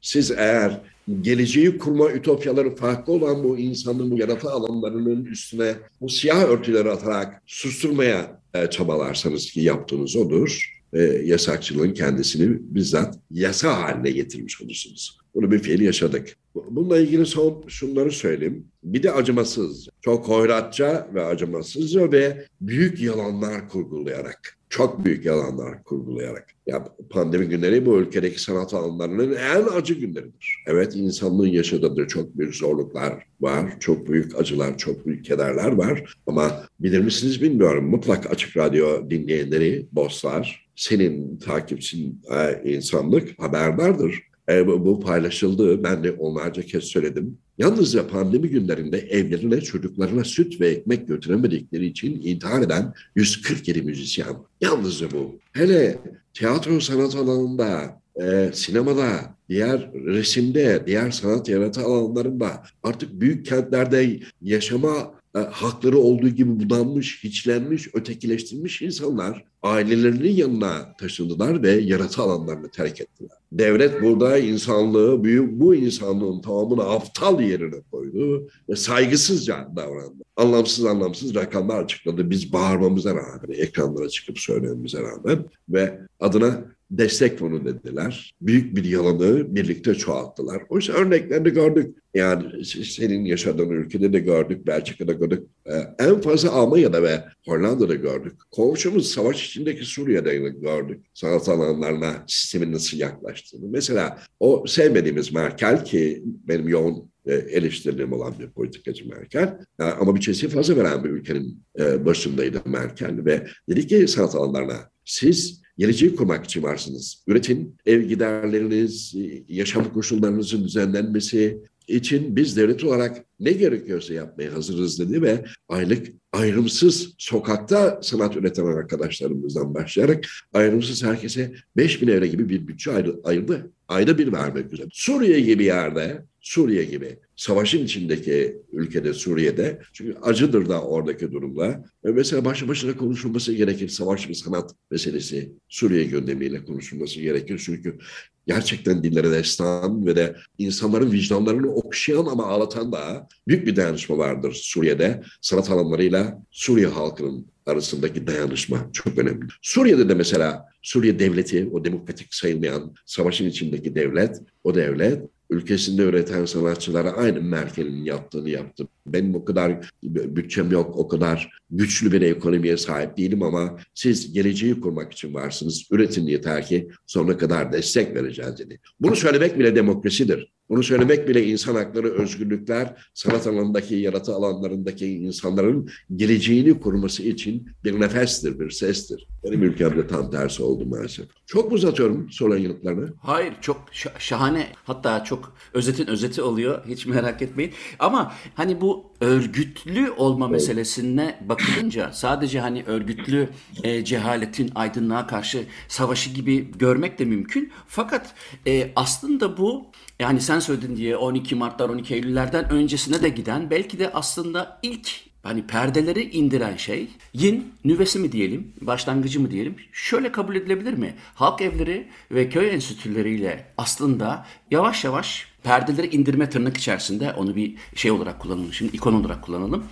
siz 0.00 0.30
eğer 0.30 0.80
geleceği 1.22 1.78
kurma 1.78 2.12
ütopyaları 2.12 2.74
farklı 2.74 3.12
olan 3.12 3.44
bu 3.44 3.58
insanın 3.58 4.16
yaratı 4.16 4.50
alanlarının 4.50 5.24
üstüne 5.24 5.74
bu 6.00 6.08
siyah 6.08 6.42
örtüleri 6.42 6.90
atarak 6.90 7.42
susturmaya 7.46 8.40
e, 8.54 8.70
çabalarsanız 8.70 9.50
ki 9.50 9.60
yaptığınız 9.60 10.16
odur. 10.16 10.74
E, 10.92 11.02
yasakçılığın 11.02 11.94
kendisini 11.94 12.58
bizzat 12.60 13.18
yasa 13.30 13.82
haline 13.82 14.10
getirmiş 14.10 14.62
olursunuz. 14.62 15.18
Bunu 15.34 15.50
bir 15.50 15.58
fiil 15.58 15.80
yaşadık. 15.80 16.36
Bununla 16.54 16.98
ilgili 16.98 17.26
son 17.26 17.64
şunları 17.68 18.10
söyleyeyim. 18.10 18.66
Bir 18.84 19.02
de 19.02 19.12
acımasız, 19.12 19.88
çok 20.00 20.28
hoyratça 20.28 21.08
ve 21.14 21.24
acımasızca 21.24 22.12
ve 22.12 22.46
büyük 22.60 23.00
yalanlar 23.00 23.68
kurgulayarak 23.68 24.57
Çok 24.70 25.04
büyük 25.04 25.24
yalanlar 25.24 25.84
kurgulayarak. 25.84 26.46
Ya 26.66 26.84
pandemi 27.10 27.46
günleri 27.48 27.86
bu 27.86 27.98
ülkedeki 27.98 28.42
sanat 28.42 28.74
alanlarının 28.74 29.34
en 29.34 29.76
acı 29.76 29.94
günleridir. 29.94 30.64
Evet 30.66 30.96
insanlığın 30.96 31.48
yaşadığı 31.48 32.06
çok 32.06 32.38
büyük 32.38 32.54
zorluklar 32.54 33.26
var, 33.40 33.80
çok 33.80 34.08
büyük 34.08 34.40
acılar, 34.40 34.78
çok 34.78 35.06
büyük 35.06 35.24
kederler 35.24 35.72
var. 35.72 36.14
Ama 36.26 36.66
bilir 36.80 37.00
misiniz 37.00 37.42
bilmiyorum 37.42 37.88
mutlak 37.88 38.32
Açık 38.32 38.56
Radyo 38.56 39.10
dinleyenleri, 39.10 39.86
dostlar, 39.96 40.68
senin 40.76 41.38
takipçin 41.38 42.22
e, 42.30 42.70
insanlık 42.72 43.38
haberdardır. 43.38 44.27
E, 44.48 44.66
bu 44.66 45.00
paylaşıldı. 45.00 45.82
Ben 45.84 46.04
de 46.04 46.12
onlarca 46.12 46.62
kez 46.62 46.84
söyledim. 46.84 47.38
Yalnızca 47.58 48.08
pandemi 48.08 48.48
günlerinde 48.48 48.98
evlerine 48.98 49.60
çocuklarına 49.60 50.24
süt 50.24 50.60
ve 50.60 50.68
ekmek 50.68 51.08
götüremedikleri 51.08 51.86
için 51.86 52.20
intihar 52.24 52.62
eden 52.62 52.94
147 53.16 53.82
müzisyen. 53.82 54.36
Yalnızca 54.60 55.10
bu. 55.10 55.38
Hele 55.52 55.98
tiyatro 56.34 56.80
sanat 56.80 57.16
alanında, 57.16 58.00
e, 58.22 58.50
sinemada, 58.52 59.36
diğer 59.48 59.92
resimde, 59.92 60.82
diğer 60.86 61.10
sanat 61.10 61.48
yaratı 61.48 61.80
alanlarında 61.80 62.62
artık 62.82 63.20
büyük 63.20 63.46
kentlerde 63.46 64.20
yaşama 64.42 65.14
e, 65.36 65.38
hakları 65.38 65.98
olduğu 65.98 66.28
gibi 66.28 66.60
budanmış, 66.60 67.24
hiçlenmiş, 67.24 67.94
ötekileştirilmiş 67.94 68.82
insanlar 68.82 69.44
ailelerinin 69.62 70.32
yanına 70.32 70.96
taşındılar 71.00 71.62
ve 71.62 71.70
yaratı 71.70 72.22
alanlarını 72.22 72.70
terk 72.70 73.00
ettiler. 73.00 73.38
Devlet 73.52 74.02
burada 74.02 74.38
insanlığı, 74.38 75.24
büyük, 75.24 75.60
bu 75.60 75.74
insanlığın 75.74 76.40
tamamını 76.40 76.82
aptal 76.82 77.40
yerine 77.40 77.76
koydu 77.92 78.48
ve 78.68 78.76
saygısızca 78.76 79.68
davrandı. 79.76 80.24
Anlamsız 80.36 80.84
anlamsız 80.84 81.34
rakamlar 81.34 81.82
açıkladı. 81.82 82.30
Biz 82.30 82.52
bağırmamıza 82.52 83.10
rağmen, 83.10 83.50
ekranlara 83.54 84.08
çıkıp 84.08 84.38
söylememize 84.38 85.02
rağmen 85.02 85.44
ve 85.68 86.00
adına 86.20 86.64
destek 86.90 87.38
fonu 87.38 87.64
dediler. 87.64 88.34
Büyük 88.40 88.76
bir 88.76 88.84
yalanı 88.84 89.54
birlikte 89.56 89.94
çoğalttılar. 89.94 90.62
Oysa 90.68 90.92
örneklerini 90.92 91.50
gördük. 91.50 91.96
Yani 92.14 92.64
senin 92.64 93.24
yaşadığın 93.24 93.70
ülkede 93.70 94.12
de 94.12 94.18
gördük, 94.18 94.66
Belçika'da 94.66 95.12
gördük. 95.12 95.42
Ee, 95.66 95.72
en 95.98 96.20
fazla 96.20 96.50
Almanya'da 96.50 97.02
ve 97.02 97.24
Hollanda'da 97.46 97.94
gördük. 97.94 98.32
Komşumuz 98.50 99.10
savaş 99.10 99.46
içindeki 99.48 99.84
Suriye'de 99.84 100.38
gördük. 100.38 101.00
Sanat 101.14 101.48
alanlarına 101.48 102.24
sistemin 102.26 102.72
nasıl 102.72 102.96
yaklaştığını. 103.38 103.68
Mesela 103.70 104.18
o 104.40 104.64
sevmediğimiz 104.66 105.32
Merkel 105.32 105.84
ki 105.84 106.22
benim 106.24 106.68
yoğun 106.68 107.10
e, 107.26 107.34
eleştirilerim 107.34 108.12
olan 108.12 108.34
bir 108.38 108.50
politikacı 108.50 109.08
Merkel. 109.08 109.58
E, 109.80 109.84
ama 109.84 110.14
bütçesi 110.14 110.48
fazla 110.48 110.76
veren 110.76 111.04
bir 111.04 111.10
ülkenin 111.10 111.62
e, 111.78 112.06
başındaydı 112.06 112.62
Merkel 112.64 113.24
ve 113.24 113.46
dedi 113.68 113.86
ki 113.86 114.08
sanat 114.08 114.34
alanlarına 114.34 114.90
siz 115.04 115.62
geleceği 115.78 116.16
kurmak 116.16 116.44
için 116.44 116.62
varsınız. 116.62 117.24
Üretin, 117.26 117.76
ev 117.86 118.02
giderleriniz, 118.02 119.14
yaşam 119.48 119.92
koşullarınızın 119.92 120.64
düzenlenmesi 120.64 121.58
için 121.88 122.36
biz 122.36 122.56
devlet 122.56 122.84
olarak 122.84 123.24
ne 123.40 123.52
gerekiyorsa 123.52 124.14
yapmaya 124.14 124.52
hazırız 124.52 125.00
dedi 125.00 125.22
ve 125.22 125.44
aylık 125.68 126.06
ayrımsız 126.32 127.14
sokakta 127.18 128.00
sanat 128.02 128.36
üreten 128.36 128.64
arkadaşlarımızdan 128.64 129.74
başlayarak 129.74 130.24
ayrımsız 130.54 131.04
herkese 131.04 131.52
5 131.76 132.02
bin 132.02 132.08
euro 132.08 132.26
gibi 132.26 132.48
bir 132.48 132.68
bütçe 132.68 132.90
ayırdı. 133.24 133.70
Ayda 133.88 134.18
bir 134.18 134.32
vermek 134.32 134.72
üzere. 134.72 134.88
Suriye 134.92 135.40
gibi 135.40 135.64
yerde 135.64 136.24
Suriye 136.40 136.84
gibi 136.84 137.18
savaşın 137.38 137.84
içindeki 137.84 138.56
ülkede 138.72 139.12
Suriye'de. 139.14 139.80
Çünkü 139.92 140.18
acıdır 140.22 140.68
da 140.68 140.82
oradaki 140.82 141.32
durumla. 141.32 141.84
Ve 142.04 142.12
mesela 142.12 142.44
başlı 142.44 142.68
başına 142.68 142.96
konuşulması 142.96 143.52
gerekir. 143.52 143.88
Savaş 143.88 144.28
ve 144.28 144.34
sanat 144.34 144.74
meselesi 144.90 145.52
Suriye 145.68 146.04
gündemiyle 146.04 146.64
konuşulması 146.64 147.20
gerekir. 147.20 147.62
Çünkü 147.64 147.98
gerçekten 148.46 149.02
dillere 149.02 149.30
destan 149.30 150.06
ve 150.06 150.16
de 150.16 150.36
insanların 150.58 151.12
vicdanlarını 151.12 151.74
okşayan 151.74 152.26
ama 152.26 152.46
ağlatan 152.46 152.92
da 152.92 153.28
büyük 153.48 153.66
bir 153.66 153.76
dayanışma 153.76 154.18
vardır 154.18 154.52
Suriye'de. 154.62 155.22
Sanat 155.40 155.70
alanlarıyla 155.70 156.42
Suriye 156.50 156.86
halkının 156.86 157.46
arasındaki 157.66 158.26
dayanışma 158.26 158.90
çok 158.92 159.18
önemli. 159.18 159.46
Suriye'de 159.62 160.08
de 160.08 160.14
mesela 160.14 160.64
Suriye 160.82 161.18
devleti, 161.18 161.68
o 161.72 161.84
demokratik 161.84 162.34
sayılmayan 162.34 162.94
savaşın 163.06 163.46
içindeki 163.46 163.94
devlet, 163.94 164.40
o 164.64 164.74
devlet 164.74 165.22
ülkesinde 165.50 166.02
üreten 166.02 166.44
sanatçılara 166.44 167.10
aynı 167.10 167.42
Merkel'in 167.42 168.04
yaptığını 168.04 168.50
yaptı. 168.50 168.88
Benim 169.06 169.34
o 169.34 169.44
kadar 169.44 169.90
bütçem 170.02 170.70
yok, 170.70 170.96
o 170.96 171.08
kadar 171.08 171.50
güçlü 171.70 172.12
bir 172.12 172.22
ekonomiye 172.22 172.76
sahip 172.76 173.16
değilim 173.16 173.42
ama 173.42 173.78
siz 173.94 174.32
geleceği 174.32 174.80
kurmak 174.80 175.12
için 175.12 175.34
varsınız. 175.34 175.86
Üretin 175.90 176.26
yeter 176.26 176.66
ki 176.66 176.88
sonuna 177.06 177.36
kadar 177.36 177.72
destek 177.72 178.14
vereceğiz 178.14 178.58
dedi. 178.58 178.80
Bunu 179.00 179.16
söylemek 179.16 179.58
bile 179.58 179.76
demokrasidir. 179.76 180.52
Bunu 180.68 180.82
söylemek 180.82 181.28
bile 181.28 181.46
insan 181.46 181.74
hakları, 181.74 182.08
özgürlükler, 182.12 183.10
sanat 183.14 183.46
alanındaki, 183.46 183.94
yaratı 183.94 184.34
alanlarındaki 184.34 185.06
insanların 185.06 185.90
geleceğini 186.16 186.80
kurması 186.80 187.22
için 187.22 187.68
bir 187.84 188.00
nefestir, 188.00 188.60
bir 188.60 188.70
sestir. 188.70 189.26
Benim 189.44 189.62
ülkemde 189.62 190.06
tam 190.06 190.30
tersi 190.30 190.62
oldu 190.62 190.86
maalesef. 190.86 191.26
Çok 191.46 191.68
mu 191.70 191.74
uzatıyorum 191.74 192.30
sorulan 192.30 192.58
yanıtlarını? 192.58 193.12
Hayır, 193.22 193.54
çok 193.60 193.76
şahane. 194.18 194.66
Hatta 194.84 195.24
çok 195.24 195.56
özetin 195.74 196.06
özeti 196.06 196.42
oluyor. 196.42 196.86
Hiç 196.86 197.06
merak 197.06 197.42
etmeyin. 197.42 197.72
Ama 197.98 198.32
hani 198.54 198.80
bu 198.80 199.12
örgütlü 199.20 200.10
olma 200.10 200.48
meselesine 200.48 201.38
bakılınca 201.40 202.10
sadece 202.12 202.60
hani 202.60 202.84
örgütlü 202.86 203.48
e, 203.82 204.04
cehaletin 204.04 204.72
aydınlığa 204.74 205.26
karşı 205.26 205.64
savaşı 205.88 206.30
gibi 206.30 206.78
görmek 206.78 207.18
de 207.18 207.24
mümkün. 207.24 207.72
Fakat 207.86 208.34
e, 208.66 208.92
aslında 208.96 209.56
bu 209.56 209.86
yani 210.18 210.40
sen 210.40 210.60
söyledin 210.60 210.96
diye 210.96 211.16
12 211.16 211.54
Mart'lar 211.54 211.88
12 211.88 212.14
Eylül'lerden 212.14 212.70
öncesine 212.70 213.22
de 213.22 213.28
giden 213.28 213.70
belki 213.70 213.98
de 213.98 214.12
aslında 214.12 214.80
ilk 214.82 215.28
hani 215.42 215.66
perdeleri 215.66 216.30
indiren 216.30 216.76
şey 216.76 217.08
yin 217.32 217.72
nüvesi 217.84 218.18
mi 218.18 218.32
diyelim, 218.32 218.72
başlangıcı 218.80 219.40
mı 219.40 219.50
diyelim? 219.50 219.76
Şöyle 219.92 220.32
kabul 220.32 220.56
edilebilir 220.56 220.92
mi? 220.94 221.14
Halk 221.34 221.60
evleri 221.62 222.08
ve 222.30 222.48
köy 222.48 222.70
enstitüleriyle 222.70 223.66
aslında 223.78 224.46
yavaş 224.70 225.04
yavaş 225.04 225.46
perdeleri 225.68 226.16
indirme 226.16 226.50
tırnak 226.50 226.76
içerisinde 226.76 227.32
onu 227.32 227.56
bir 227.56 227.76
şey 227.94 228.10
olarak 228.10 228.40
kullanalım. 228.40 228.72
Şimdi 228.72 228.96
ikon 228.96 229.12
olarak 229.12 229.42
kullanalım 229.42 229.84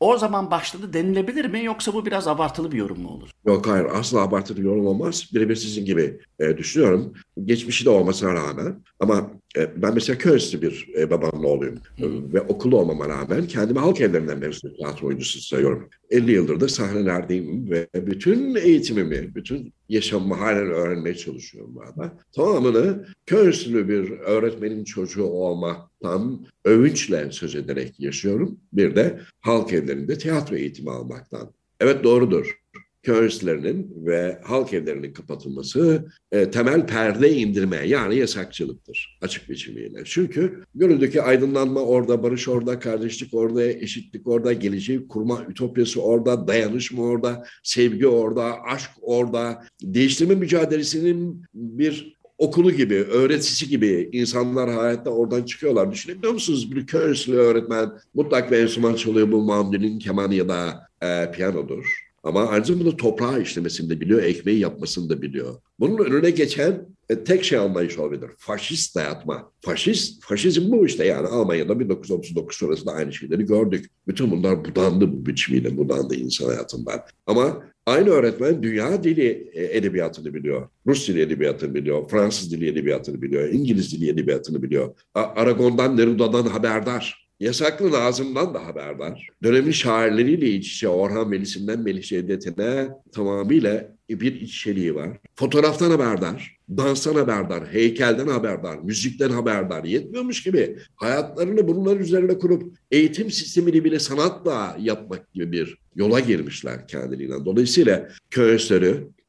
o 0.00 0.18
zaman 0.18 0.50
başladı 0.50 0.92
denilebilir 0.92 1.44
mi 1.44 1.64
yoksa 1.64 1.94
bu 1.94 2.06
biraz 2.06 2.28
abartılı 2.28 2.72
bir 2.72 2.76
yorum 2.76 3.00
mu 3.00 3.08
olur? 3.08 3.30
Yok 3.46 3.66
hayır 3.66 3.86
asla 3.94 4.20
abartılı 4.20 4.56
bir 4.56 4.62
yorum 4.62 4.86
olmaz. 4.86 5.30
Birebir 5.34 5.56
sizin 5.56 5.84
gibi 5.84 6.20
e, 6.40 6.56
düşünüyorum. 6.56 7.12
Geçmişi 7.44 7.84
de 7.84 7.90
olmasına 7.90 8.34
rağmen 8.34 8.82
ama 9.00 9.30
e, 9.56 9.82
ben 9.82 9.94
mesela 9.94 10.18
köy 10.18 10.38
bir 10.38 10.88
e, 10.98 11.10
babanın 11.10 11.44
oğluyum 11.44 11.74
e, 11.98 12.04
ve 12.32 12.40
okulda 12.40 12.76
olmama 12.76 13.08
rağmen 13.08 13.46
kendimi 13.46 13.78
halk 13.78 14.00
evlerinden 14.00 14.38
mezun 14.38 14.74
tiyatro 14.74 15.06
oyuncusu 15.06 15.40
sayıyorum. 15.40 15.88
50 16.10 16.32
yıldır 16.32 16.60
da 16.60 16.68
sahnelerdeyim 16.68 17.70
ve 17.70 17.88
bütün 17.94 18.54
eğitimimi, 18.54 19.34
bütün 19.34 19.72
yaşamımı 19.88 20.34
halen 20.34 20.70
öğrenmeye 20.70 21.14
çalışıyorum 21.14 21.74
bu 21.74 21.82
arada. 21.82 22.18
Tamamını 22.32 23.06
köy 23.26 23.52
bir 23.88 24.10
öğretmenin 24.10 24.84
çocuğu 24.84 25.24
olmaktan 25.24 26.46
övünçle 26.64 27.28
söz 27.30 27.54
ederek 27.54 28.00
yaşıyorum. 28.00 28.60
Bir 28.72 28.96
de 28.96 29.20
halk 29.40 29.72
evlerinde 29.72 30.18
tiyatro 30.18 30.56
eğitimi 30.56 30.90
almaktan. 30.90 31.52
Evet 31.80 32.04
doğrudur 32.04 32.58
köyslerinin 33.02 34.06
ve 34.06 34.38
halk 34.44 34.72
evlerinin 34.72 35.12
kapatılması 35.12 36.04
e, 36.32 36.50
temel 36.50 36.86
perde 36.86 37.32
indirme 37.32 37.76
yani 37.76 38.16
yasakçılıktır 38.16 39.18
açık 39.22 39.48
biçimiyle. 39.48 40.02
Çünkü 40.04 40.64
görüldüğü 40.74 41.20
aydınlanma 41.20 41.80
orada, 41.80 42.22
barış 42.22 42.48
orada, 42.48 42.78
kardeşlik 42.78 43.34
orada, 43.34 43.64
eşitlik 43.64 44.26
orada, 44.26 44.52
geleceği 44.52 45.08
kurma 45.08 45.44
ütopyası 45.48 46.02
orada, 46.02 46.48
dayanışma 46.48 47.02
orada, 47.02 47.44
sevgi 47.62 48.06
orada, 48.06 48.62
aşk 48.62 48.90
orada, 49.00 49.64
değiştirme 49.82 50.34
mücadelesinin 50.34 51.44
bir 51.54 52.18
okulu 52.38 52.72
gibi, 52.72 52.94
öğretisi 52.94 53.68
gibi 53.68 54.08
insanlar 54.12 54.70
hayatta 54.70 55.10
oradan 55.10 55.42
çıkıyorlar. 55.42 55.92
Düşünebiliyor 55.92 56.32
musunuz? 56.32 56.72
Bir 56.72 56.86
köy 56.86 57.14
öğretmen 57.28 57.90
mutlak 58.14 58.50
bir 58.50 58.56
enstrüman 58.56 58.94
çalıyor 58.94 59.32
bu 59.32 59.42
mandolin, 59.42 59.98
keman 59.98 60.30
ya 60.30 60.48
da 60.48 60.88
e, 61.02 61.30
piyanodur 61.30 62.07
ama 62.28 62.46
aynı 62.46 62.64
zamanda 62.64 62.96
toprağı 62.96 63.42
işlemesini 63.42 63.90
de 63.90 64.00
biliyor, 64.00 64.22
ekmeği 64.22 64.58
yapmasını 64.58 65.10
da 65.10 65.22
biliyor. 65.22 65.54
Bunun 65.80 66.04
önüne 66.04 66.30
geçen 66.30 66.86
e, 67.08 67.24
tek 67.24 67.44
şey 67.44 67.58
anlayış 67.58 67.98
olabilir. 67.98 68.30
Faşist 68.38 68.96
dayatma. 68.96 69.52
Faşist, 69.60 70.24
faşizm 70.24 70.72
bu 70.72 70.86
işte 70.86 71.04
yani 71.06 71.26
Almanya'da 71.26 71.80
1939 71.80 72.56
sonrasında 72.56 72.92
aynı 72.92 73.12
şeyleri 73.12 73.46
gördük. 73.46 73.90
Bütün 74.06 74.30
bunlar 74.30 74.64
budandı 74.64 75.12
bu 75.12 75.26
biçimiyle, 75.26 75.76
budandı 75.76 76.14
insan 76.14 76.46
hayatından. 76.46 77.00
Ama 77.26 77.62
aynı 77.86 78.10
öğretmen 78.10 78.62
dünya 78.62 79.04
dili 79.04 79.50
e, 79.52 79.78
edebiyatını 79.78 80.34
biliyor. 80.34 80.68
Rus 80.86 81.08
dili 81.08 81.20
edebiyatını 81.20 81.74
biliyor, 81.74 82.08
Fransız 82.08 82.52
dili 82.52 82.68
edebiyatını 82.68 83.22
biliyor, 83.22 83.48
İngiliz 83.48 83.92
dili 83.92 84.08
edebiyatını 84.10 84.62
biliyor. 84.62 84.94
Aragon'dan, 85.14 85.96
Neruda'dan 85.96 86.46
haberdar. 86.46 87.27
Yasaklı 87.40 87.92
Nazım'dan 87.92 88.54
da 88.54 88.66
haberdar. 88.66 89.28
Dönemin 89.42 89.70
şairleriyle 89.70 90.50
iç 90.50 90.72
içe 90.74 90.88
Orhan 90.88 91.32
Veli'sinden 91.32 91.80
Melih 91.80 92.02
Cevdet'ine 92.02 92.88
tamamıyla 93.12 93.98
bir 94.10 94.40
içeriği 94.40 94.94
var. 94.94 95.18
Fotoğraftan 95.34 95.90
haberdar, 95.90 96.56
danstan 96.76 97.14
haberdar, 97.14 97.72
heykelden 97.72 98.28
haberdar, 98.28 98.78
müzikten 98.78 99.30
haberdar. 99.30 99.84
Yetmiyormuş 99.84 100.42
gibi 100.42 100.76
hayatlarını 100.96 101.68
bunlar 101.68 101.96
üzerine 101.96 102.38
kurup 102.38 102.76
eğitim 102.90 103.30
sistemini 103.30 103.84
bile 103.84 103.98
sanatla 103.98 104.76
yapmak 104.80 105.32
gibi 105.32 105.52
bir 105.52 105.78
yola 105.94 106.20
girmişler 106.20 106.88
kendiliğinden. 106.88 107.44
Dolayısıyla 107.44 108.08
köy 108.30 108.58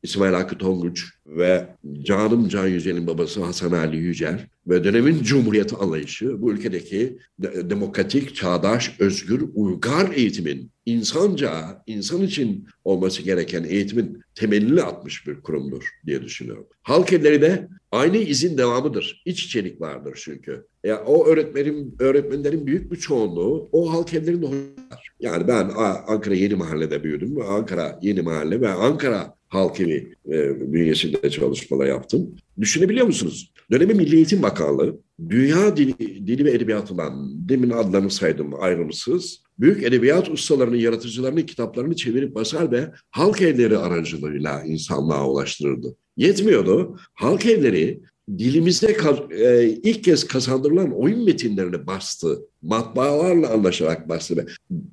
İsmail 0.04 0.34
Hakkı 0.34 0.58
Tonguç 0.58 1.06
ve 1.38 1.68
canım 2.04 2.48
Can 2.48 2.68
Yücel'in 2.68 3.08
babası 3.08 3.44
Hasan 3.44 3.72
Ali 3.72 3.98
Yücel 3.98 4.48
ve 4.68 4.84
dönemin 4.84 5.24
Cumhuriyeti 5.24 5.76
anlayışı 5.76 6.42
bu 6.42 6.52
ülkedeki 6.52 7.18
de- 7.40 7.70
demokratik, 7.70 8.36
çağdaş, 8.36 9.00
özgür, 9.00 9.42
uygar 9.54 10.12
eğitimin 10.12 10.72
insanca, 10.86 11.84
insan 11.88 12.22
için 12.22 12.68
olması 12.84 13.22
gereken 13.22 13.64
eğitimin 13.64 14.22
temelini 14.36 14.82
atmış 14.82 15.28
bir 15.28 15.42
kurumdur 15.42 15.84
diye 16.06 16.22
düşünüyorum. 16.22 16.68
Halk 16.82 17.14
evleri 17.14 17.42
de 17.42 17.68
aynı 17.92 18.18
izin 18.18 18.58
devamıdır. 18.58 19.22
İç 19.26 19.46
içerik 19.46 19.82
vardır 19.82 20.20
çünkü. 20.24 20.66
Ya 20.84 21.04
o 21.06 21.28
öğretmenin 21.28 21.96
öğretmenlerin 22.00 22.68
büyük 22.68 22.92
bir 22.92 22.98
çoğunluğu 22.98 23.70
o 23.72 23.94
halk 23.94 24.14
evlerinde 24.14 24.46
hocalar. 24.46 25.10
Yani 25.20 25.48
ben 25.48 25.72
Ankara 26.08 26.36
Yeni 26.36 26.56
Mahalle'de 26.56 27.04
büyüdüm. 27.04 27.42
Ankara 27.42 28.00
Yeni 28.02 28.22
Mahalle 28.22 28.62
ve 28.62 28.70
Ankara 28.70 29.34
Halk 29.48 29.80
Evi 29.80 30.14
e, 30.28 30.72
bünyesinde 30.74 31.19
çalışmalar 31.30 31.86
yaptım. 31.86 32.36
Düşünebiliyor 32.60 33.06
musunuz? 33.06 33.54
Dönemi 33.72 33.94
Milli 33.94 34.16
Eğitim 34.16 34.44
Bakanlığı 34.44 35.00
dünya 35.30 35.78
dili, 35.78 36.28
dili 36.28 36.46
ve 36.46 36.52
edebiyatından 36.52 37.32
demin 37.50 37.70
adlarını 37.70 38.12
saydım 38.12 38.62
ayrımsız 38.62 39.44
büyük 39.60 39.84
edebiyat 39.84 40.30
ustalarının, 40.30 40.78
yaratıcılarının 40.78 41.42
kitaplarını 41.42 41.96
çevirip 41.96 42.36
basar 42.36 42.72
ve 42.72 42.92
halk 43.10 43.42
evleri 43.42 43.78
aracılığıyla 43.78 44.64
insanlığa 44.64 45.30
ulaştırırdı. 45.30 45.96
Yetmiyordu. 46.18 46.98
Halk 47.14 47.46
evleri 47.46 48.02
dilimize 48.38 48.98
e, 49.32 49.64
ilk 49.84 50.04
kez 50.04 50.28
kazandırılan 50.28 50.92
oyun 50.92 51.26
metinlerini 51.26 51.88
bastı. 51.88 52.40
Matbaalarla 52.62 53.50
anlaşarak 53.50 54.10
bastı. 54.10 54.46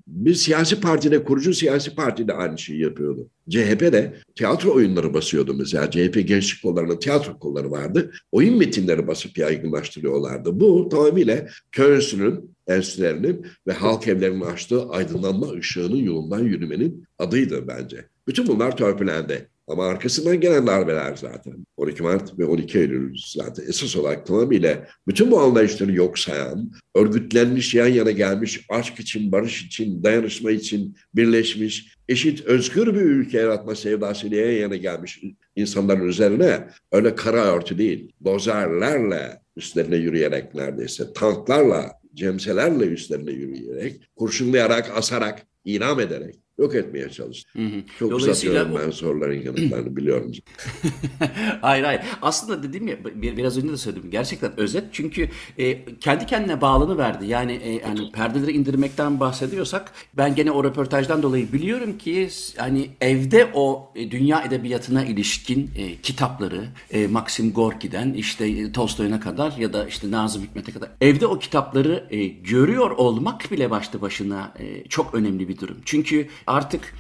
Bir 0.07 0.35
siyasi 0.35 0.81
partide, 0.81 1.25
kurucu 1.25 1.55
siyasi 1.55 1.95
partide 1.95 2.33
aynı 2.33 2.59
şeyi 2.59 2.81
yapıyordu. 2.81 3.29
CHP 3.51 3.81
de 3.81 4.15
tiyatro 4.35 4.75
oyunları 4.75 5.15
basıyordu 5.15 5.55
mesela. 5.55 5.91
CHP 5.91 6.29
gençlik 6.29 6.63
kollarının 6.63 6.97
tiyatro 6.97 7.39
kolları 7.39 7.71
vardı. 7.71 8.11
Oyun 8.33 8.59
metinleri 8.59 9.07
basıp 9.07 9.39
yaygınlaştırıyorlardı. 9.39 10.61
Bu 10.61 10.89
tamamıyla 10.89 11.47
köy 11.73 12.01
enstitülerinin 12.67 13.47
ve 13.67 13.73
halk 13.73 14.09
evlerinin 14.09 14.41
açtığı 14.41 14.89
aydınlanma 14.89 15.51
ışığının 15.51 15.97
yolundan 15.97 16.45
yürümenin 16.45 17.05
adıydı 17.19 17.69
bence. 17.69 18.05
Bütün 18.27 18.47
bunlar 18.47 18.77
törpülendi. 18.77 19.49
Ama 19.69 19.87
arkasından 19.87 20.41
gelen 20.41 20.67
darbeler 20.67 21.17
zaten. 21.17 21.67
12 21.77 22.03
Mart 22.03 22.39
ve 22.39 22.45
12 22.45 22.79
Eylül 22.79 23.17
zaten 23.35 23.65
esas 23.69 23.97
olarak 23.97 24.27
tamamıyla 24.27 24.87
bütün 25.09 25.31
bu 25.31 25.41
anlayışları 25.41 25.93
yok 25.93 26.19
sayan, 26.19 26.73
örgütlenmiş, 26.95 27.75
yan 27.75 27.87
yana 27.87 28.11
gelmiş, 28.11 28.67
aşk 28.69 29.01
için, 29.01 29.33
barış 29.33 29.65
için, 29.65 30.03
dayanışma 30.03 30.51
için 30.51 30.97
birleşmiş, 31.15 31.97
eşit, 32.09 32.45
özgür 32.45 32.95
bir 32.95 33.01
ülke 33.01 33.39
yaratma 33.39 33.75
sevdasıyla 33.75 34.37
yan 34.37 34.61
yana 34.61 34.77
gelmiş 34.77 35.23
insanların 35.57 36.09
üzerine 36.09 36.69
öyle 36.93 37.15
kara 37.15 37.57
örtü 37.57 37.79
değil, 37.79 38.13
dozerlerle 38.25 39.41
üstlerine 39.57 39.97
yürüyerek 39.97 40.55
neredeyse, 40.55 41.13
tanklarla, 41.13 41.93
cemselerle 42.15 42.85
üstlerine 42.85 43.31
yürüyerek, 43.31 44.01
kurşunlayarak, 44.17 44.97
asarak, 44.97 45.47
inam 45.65 46.01
ederek 46.01 46.46
yok 46.59 46.75
etmeye 46.75 47.09
çalıştı. 47.09 47.51
Hı 47.59 47.67
hı. 47.67 47.83
Çok 47.99 48.11
Dolayısıyla 48.11 48.33
uzatıyorum 48.33 48.87
ben 48.87 48.91
soruların 48.91 49.43
yanıtlarını 49.43 49.97
biliyorum. 49.97 50.33
hayır 51.61 51.85
hayır. 51.85 52.01
Aslında 52.23 52.63
dediğim 52.63 52.89
ya 52.89 52.97
biraz 53.23 53.59
önce 53.59 53.73
de 53.73 53.77
söyledim. 53.77 54.11
Gerçekten 54.11 54.61
özet. 54.61 54.85
Çünkü 54.93 55.29
e, 55.59 55.85
kendi 55.95 56.27
kendine 56.27 56.61
bağlanı 56.61 56.99
verdi. 56.99 57.27
Yani 57.27 57.53
e, 57.53 57.73
yani 57.73 58.13
perdeleri 58.13 58.53
indirmekten 58.53 59.21
bahsediyorsak 59.21 59.93
ben 60.17 60.35
gene 60.35 60.51
o 60.51 60.65
röportajdan 60.65 61.23
dolayı 61.23 61.53
biliyorum 61.53 61.99
ki 61.99 62.29
hani 62.57 62.91
evde 63.01 63.51
o 63.55 63.93
e, 63.95 64.11
dünya 64.11 64.43
edebiyatına 64.43 65.05
ilişkin 65.05 65.71
e, 65.77 65.97
kitapları 65.97 66.65
e, 66.91 67.07
Maxim 67.07 67.53
Gorki'den 67.53 68.13
işte 68.13 68.47
e, 68.47 68.73
Tolstoy'una 68.73 69.21
kadar 69.21 69.53
ya 69.59 69.73
da 69.73 69.87
işte 69.87 70.11
Nazım 70.11 70.43
Hikmet'e 70.43 70.73
kadar 70.73 70.91
evde 71.01 71.27
o 71.27 71.39
kitapları 71.39 72.07
e, 72.11 72.27
görüyor 72.27 72.91
olmak 72.91 73.51
bile 73.51 73.71
başta 73.71 74.01
başına 74.01 74.55
e, 74.59 74.89
çok 74.89 75.15
önemli 75.15 75.49
bir 75.49 75.59
durum. 75.59 75.77
Çünkü 75.85 76.29
artık 76.47 76.95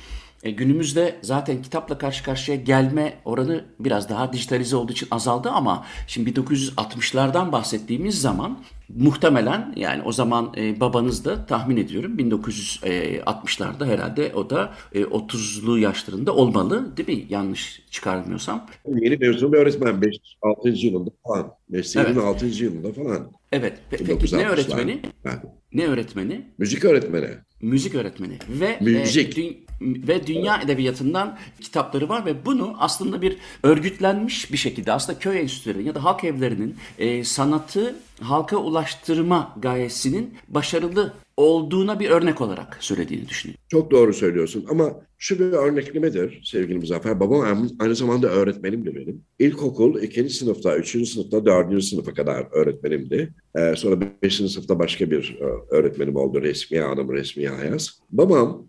e, 0.46 0.50
günümüzde 0.50 1.14
zaten 1.22 1.62
kitapla 1.62 1.98
karşı 1.98 2.24
karşıya 2.24 2.56
gelme 2.56 3.14
oranı 3.24 3.64
biraz 3.80 4.08
daha 4.08 4.32
dijitalize 4.32 4.76
olduğu 4.76 4.92
için 4.92 5.08
azaldı 5.10 5.50
ama 5.50 5.84
şimdi 6.06 6.30
1960'lardan 6.30 7.52
bahsettiğimiz 7.52 8.20
zaman 8.20 8.58
muhtemelen 8.88 9.72
yani 9.76 10.02
o 10.02 10.12
zaman 10.12 10.54
e, 10.56 10.80
babanız 10.80 11.24
da 11.24 11.46
tahmin 11.46 11.76
ediyorum 11.76 12.18
1960'larda 12.18 13.86
herhalde 13.86 14.32
o 14.34 14.50
da 14.50 14.74
e, 14.92 15.02
30'lu 15.02 15.78
yaşlarında 15.78 16.34
olmalı 16.34 16.96
değil 16.96 17.08
mi? 17.08 17.26
Yanlış 17.28 17.82
çıkarmıyorsam. 17.90 18.66
Yeni 18.86 19.16
mezun 19.16 19.52
bir 19.52 19.58
öğretmen 19.58 20.02
5 20.02 20.16
6. 20.42 20.68
yılında 20.68 21.10
falan. 21.26 21.52
Mesleğinin 21.68 22.12
evet. 22.12 22.24
6. 22.24 22.46
yılında 22.46 22.92
falan. 22.92 23.30
Evet. 23.52 23.78
Peki 23.90 24.36
ne 24.36 24.48
öğretmeni? 24.48 25.00
Ben. 25.24 25.42
Ne 25.72 25.86
öğretmeni? 25.86 26.46
Müzik 26.58 26.84
öğretmeni. 26.84 27.28
Müzik 27.62 27.94
öğretmeni 27.94 28.38
ve 28.48 28.66
e, 28.66 28.84
Müzik. 28.84 29.38
E, 29.38 29.65
ve 29.80 30.26
dünya 30.26 30.60
edebiyatından 30.62 31.38
kitapları 31.60 32.08
var 32.08 32.26
ve 32.26 32.46
bunu 32.46 32.76
aslında 32.78 33.22
bir 33.22 33.36
örgütlenmiş 33.62 34.52
bir 34.52 34.56
şekilde 34.56 34.92
aslında 34.92 35.18
köy 35.18 35.40
enstitüleri 35.40 35.84
ya 35.84 35.94
da 35.94 36.04
halk 36.04 36.24
evlerinin 36.24 36.76
e, 36.98 37.24
sanatı 37.24 37.96
halka 38.20 38.56
ulaştırma 38.56 39.54
gayesinin 39.56 40.38
başarılı 40.48 41.14
olduğuna 41.36 42.00
bir 42.00 42.10
örnek 42.10 42.40
olarak 42.40 42.78
söylediğini 42.80 43.28
düşünüyorum. 43.28 43.64
Çok 43.68 43.90
doğru 43.90 44.14
söylüyorsun 44.14 44.64
ama 44.70 45.00
şu 45.18 45.38
bir 45.38 45.44
örneklemedir 45.44 46.42
sevgili 46.44 46.78
Muzaffer. 46.78 47.20
Babam 47.20 47.68
aynı 47.78 47.94
zamanda 47.94 48.28
öğretmenim 48.28 48.86
de 48.86 48.94
benim. 48.94 49.22
İlkokul 49.38 50.02
ikinci 50.02 50.34
sınıfta, 50.34 50.76
üçüncü 50.76 51.06
sınıfta, 51.06 51.46
dördüncü 51.46 51.86
sınıfa 51.86 52.14
kadar 52.14 52.46
öğretmenimdi. 52.52 53.34
Ee, 53.56 53.74
sonra 53.76 54.00
beşinci 54.22 54.52
sınıfta 54.52 54.78
başka 54.78 55.10
bir 55.10 55.38
e, 55.40 55.74
öğretmenim 55.74 56.16
oldu. 56.16 56.42
Resmiye 56.42 56.82
Hanım, 56.82 57.12
Resmiye 57.12 57.50
Ayaz. 57.50 58.00
Babam 58.10 58.66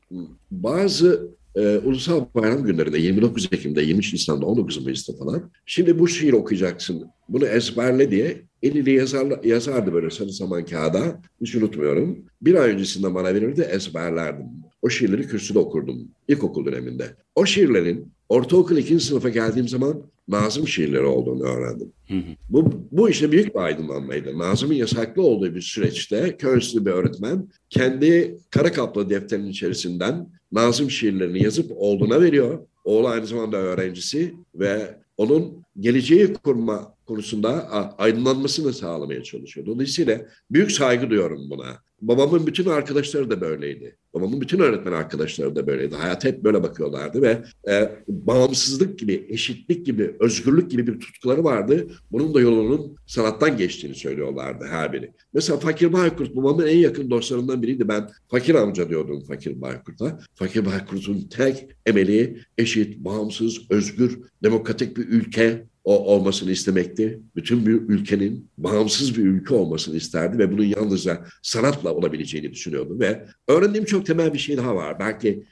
bazı 0.51 1.36
e, 1.57 1.77
ulusal 1.77 2.25
bayram 2.35 2.63
günlerinde 2.63 2.99
29 2.99 3.49
Ekim'de, 3.51 3.81
23 3.81 4.13
Nisan'da, 4.13 4.45
19 4.45 4.83
Mayıs'ta 4.83 5.13
falan. 5.13 5.51
Şimdi 5.65 5.99
bu 5.99 6.07
şiir 6.07 6.33
okuyacaksın, 6.33 7.05
bunu 7.29 7.45
ezberle 7.45 8.11
diye 8.11 8.41
eliyle 8.63 8.91
yazar, 8.91 9.43
yazardı 9.43 9.93
böyle 9.93 10.09
sarı 10.09 10.33
saman 10.33 10.65
kağıda. 10.65 11.21
Hiç 11.41 11.55
unutmuyorum. 11.55 12.25
Bir 12.41 12.55
ay 12.55 12.71
öncesinde 12.71 13.15
bana 13.15 13.33
verirdi, 13.33 13.61
ezberlerdim. 13.61 14.45
O 14.81 14.89
şiirleri 14.89 15.27
kürsüde 15.27 15.59
okurdum 15.59 16.07
ilkokul 16.27 16.65
döneminde. 16.65 17.15
O 17.35 17.45
şiirlerin 17.45 18.11
ortaokul 18.29 18.77
ikinci 18.77 19.05
sınıfa 19.05 19.29
geldiğim 19.29 19.67
zaman 19.67 20.01
Nazım 20.27 20.67
şiirleri 20.67 21.05
olduğunu 21.05 21.43
öğrendim. 21.43 21.91
Hı 22.07 22.13
hı. 22.13 22.35
Bu, 22.49 22.73
bu 22.91 23.09
işte 23.09 23.31
büyük 23.31 23.55
bir 23.55 23.59
aydınlanmaydı. 23.59 24.37
Nazım'ın 24.37 24.73
yasaklı 24.73 25.21
olduğu 25.21 25.55
bir 25.55 25.61
süreçte 25.61 26.37
köylüsü 26.37 26.85
bir 26.85 26.91
öğretmen 26.91 27.49
kendi 27.69 28.37
kara 28.49 28.71
kaplı 28.71 29.09
defterinin 29.09 29.49
içerisinden 29.49 30.29
Nazım 30.51 30.91
şiirlerini 30.91 31.43
yazıp 31.43 31.71
oğluna 31.75 32.21
veriyor. 32.21 32.59
Oğlu 32.83 33.07
aynı 33.07 33.27
zamanda 33.27 33.57
öğrencisi 33.57 34.33
ve 34.55 34.97
onun 35.17 35.63
geleceği 35.79 36.33
kurma 36.33 36.96
konusunda 37.07 37.71
aydınlanmasını 37.97 38.73
sağlamaya 38.73 39.23
çalışıyor. 39.23 39.65
Dolayısıyla 39.65 40.21
büyük 40.51 40.71
saygı 40.71 41.09
duyuyorum 41.09 41.49
buna. 41.49 41.87
Babamın 42.01 42.47
bütün 42.47 42.65
arkadaşları 42.65 43.29
da 43.29 43.41
böyleydi. 43.41 43.97
Babamın 44.13 44.41
bütün 44.41 44.59
öğretmen 44.59 44.91
arkadaşları 44.91 45.55
da 45.55 45.67
böyleydi. 45.67 45.95
Hayat 45.95 46.23
hep 46.23 46.43
böyle 46.43 46.63
bakıyorlardı 46.63 47.21
ve 47.21 47.43
e, 47.69 47.91
bağımsızlık 48.07 48.99
gibi, 48.99 49.25
eşitlik 49.29 49.85
gibi, 49.85 50.15
özgürlük 50.19 50.71
gibi 50.71 50.87
bir 50.87 50.99
tutkuları 50.99 51.43
vardı. 51.43 51.87
Bunun 52.11 52.33
da 52.33 52.41
yolunun 52.41 52.95
sanattan 53.05 53.57
geçtiğini 53.57 53.95
söylüyorlardı 53.95 54.65
her 54.65 54.93
biri. 54.93 55.13
Mesela 55.33 55.59
Fakir 55.59 55.93
Baykurt 55.93 56.35
babamın 56.35 56.67
en 56.67 56.77
yakın 56.77 57.09
dostlarından 57.09 57.61
biriydi. 57.61 57.87
Ben 57.87 58.09
Fakir 58.27 58.55
amca 58.55 58.89
diyordum 58.89 59.23
Fakir 59.23 59.61
Baykurt'a. 59.61 60.19
Fakir 60.35 60.65
Baykurt'un 60.65 61.27
tek 61.29 61.67
emeli 61.85 62.41
eşit, 62.57 62.97
bağımsız, 62.97 63.71
özgür, 63.71 64.19
demokratik 64.43 64.97
bir 64.97 65.07
ülke, 65.07 65.65
o 65.87 66.05
olmasını 66.05 66.51
istemekti. 66.51 67.19
Bütün 67.35 67.65
bir 67.65 67.71
ülkenin 67.71 68.49
bağımsız 68.57 69.17
bir 69.17 69.23
ülke 69.23 69.53
olmasını 69.53 69.95
isterdi 69.95 70.37
ve 70.37 70.51
bunun 70.51 70.63
yalnızca 70.63 71.25
sanatla 71.41 71.93
olabileceğini 71.93 72.51
düşünüyordu 72.51 72.99
ve 72.99 73.25
öğrendiğim 73.47 73.85
çok 73.85 74.05
temel 74.05 74.33
bir 74.33 74.39
şey 74.39 74.57
daha 74.57 74.75
var. 74.75 74.99
Belki 74.99 75.43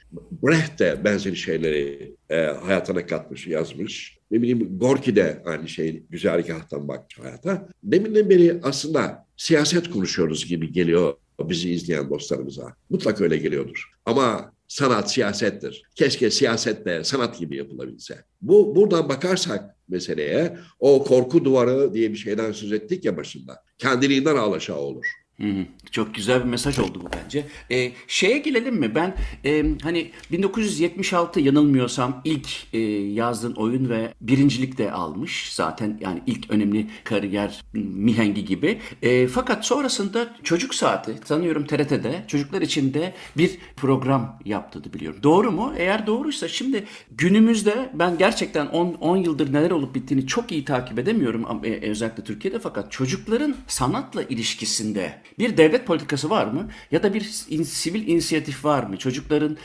Brecht 0.42 0.78
de 0.78 1.04
benzeri 1.04 1.36
şeyleri 1.36 2.12
e, 2.30 2.36
hayatına 2.36 3.06
katmış, 3.06 3.46
yazmış. 3.46 4.18
Ne 4.30 4.42
bileyim 4.42 4.78
Gorki 4.78 5.16
de 5.16 5.42
aynı 5.44 5.68
şey 5.68 6.02
güzergahtan 6.10 6.88
bakmış 6.88 7.18
hayata. 7.18 7.68
Deminden 7.82 8.30
beri 8.30 8.60
aslında 8.62 9.26
siyaset 9.36 9.90
konuşuyoruz 9.90 10.46
gibi 10.46 10.72
geliyor 10.72 11.14
bizi 11.40 11.70
izleyen 11.70 12.10
dostlarımıza. 12.10 12.74
Mutlak 12.90 13.20
öyle 13.20 13.36
geliyordur. 13.36 13.92
Ama 14.06 14.52
sanat 14.68 15.12
siyasettir. 15.12 15.82
Keşke 15.94 16.30
siyaset 16.30 16.86
de 16.86 17.04
sanat 17.04 17.38
gibi 17.38 17.56
yapılabilse. 17.56 18.24
Bu 18.42 18.76
buradan 18.76 19.08
bakarsak 19.08 19.75
meseleye 19.88 20.58
o 20.78 21.04
korku 21.04 21.44
duvarı 21.44 21.94
diye 21.94 22.10
bir 22.10 22.16
şeyden 22.16 22.52
söz 22.52 22.72
ettik 22.72 23.04
ya 23.04 23.16
başında. 23.16 23.64
Kendiliğinden 23.78 24.36
alaşağı 24.36 24.78
olur. 24.78 25.06
Hı 25.40 25.46
hı. 25.46 25.66
Çok 25.90 26.14
güzel 26.14 26.40
bir 26.40 26.48
mesaj 26.48 26.78
oldu 26.78 27.00
bu 27.04 27.08
bence. 27.24 27.46
Ee, 27.70 27.92
şeye 28.08 28.38
gelelim 28.38 28.74
mi? 28.74 28.94
Ben 28.94 29.16
e, 29.44 29.64
hani 29.82 30.10
1976 30.32 31.40
yanılmıyorsam 31.40 32.20
ilk 32.24 32.48
e, 32.72 32.78
yazdığın 32.78 33.52
oyun 33.52 33.88
ve 33.88 34.14
birincilik 34.20 34.78
de 34.78 34.92
almış 34.92 35.52
zaten 35.52 35.98
yani 36.00 36.22
ilk 36.26 36.50
önemli 36.50 36.86
kariyer 37.04 37.64
mihengi 37.72 38.44
gibi. 38.44 38.78
E, 39.02 39.26
fakat 39.26 39.66
sonrasında 39.66 40.36
çocuk 40.42 40.74
saati 40.74 41.14
sanıyorum 41.24 41.66
TRT'de 41.66 42.24
çocuklar 42.28 42.62
için 42.62 42.94
de 42.94 43.14
bir 43.36 43.58
program 43.76 44.38
yaptığını 44.44 44.92
biliyorum. 44.94 45.20
Doğru 45.22 45.52
mu? 45.52 45.74
Eğer 45.78 46.06
doğruysa 46.06 46.48
şimdi 46.48 46.84
günümüzde 47.10 47.90
ben 47.94 48.18
gerçekten 48.18 48.66
10 48.66 49.16
yıldır 49.16 49.52
neler 49.52 49.70
olup 49.70 49.94
bittiğini 49.94 50.26
çok 50.26 50.52
iyi 50.52 50.64
takip 50.64 50.98
edemiyorum 50.98 51.64
e, 51.64 51.90
özellikle 51.90 52.24
Türkiye'de 52.24 52.58
fakat 52.58 52.92
çocukların 52.92 53.56
sanatla 53.66 54.22
ilişkisinde 54.22 55.25
bir 55.38 55.56
devlet 55.56 55.86
politikası 55.86 56.30
var 56.30 56.46
mı? 56.46 56.70
Ya 56.90 57.02
da 57.02 57.14
bir 57.14 57.44
in, 57.48 57.62
sivil 57.62 58.08
inisiyatif 58.08 58.64
var 58.64 58.82
mı? 58.82 58.96
Çocukların 58.96 59.56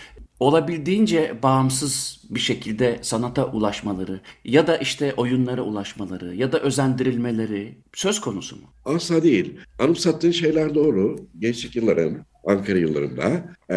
olabildiğince 0.41 1.35
bağımsız 1.43 2.21
bir 2.29 2.39
şekilde 2.39 2.99
sanata 3.01 3.51
ulaşmaları 3.51 4.19
ya 4.45 4.67
da 4.67 4.77
işte 4.77 5.13
oyunlara 5.17 5.61
ulaşmaları 5.61 6.35
ya 6.35 6.51
da 6.51 6.59
özendirilmeleri 6.59 7.77
söz 7.93 8.21
konusu 8.21 8.55
mu? 8.55 8.61
Asla 8.85 9.23
değil. 9.23 9.57
Anımsattığın 9.79 10.31
şeyler 10.31 10.75
doğru. 10.75 11.15
Gençlik 11.39 11.75
yılların, 11.75 12.17
Ankara 12.47 12.77
yıllarında 12.77 13.43
e, 13.69 13.75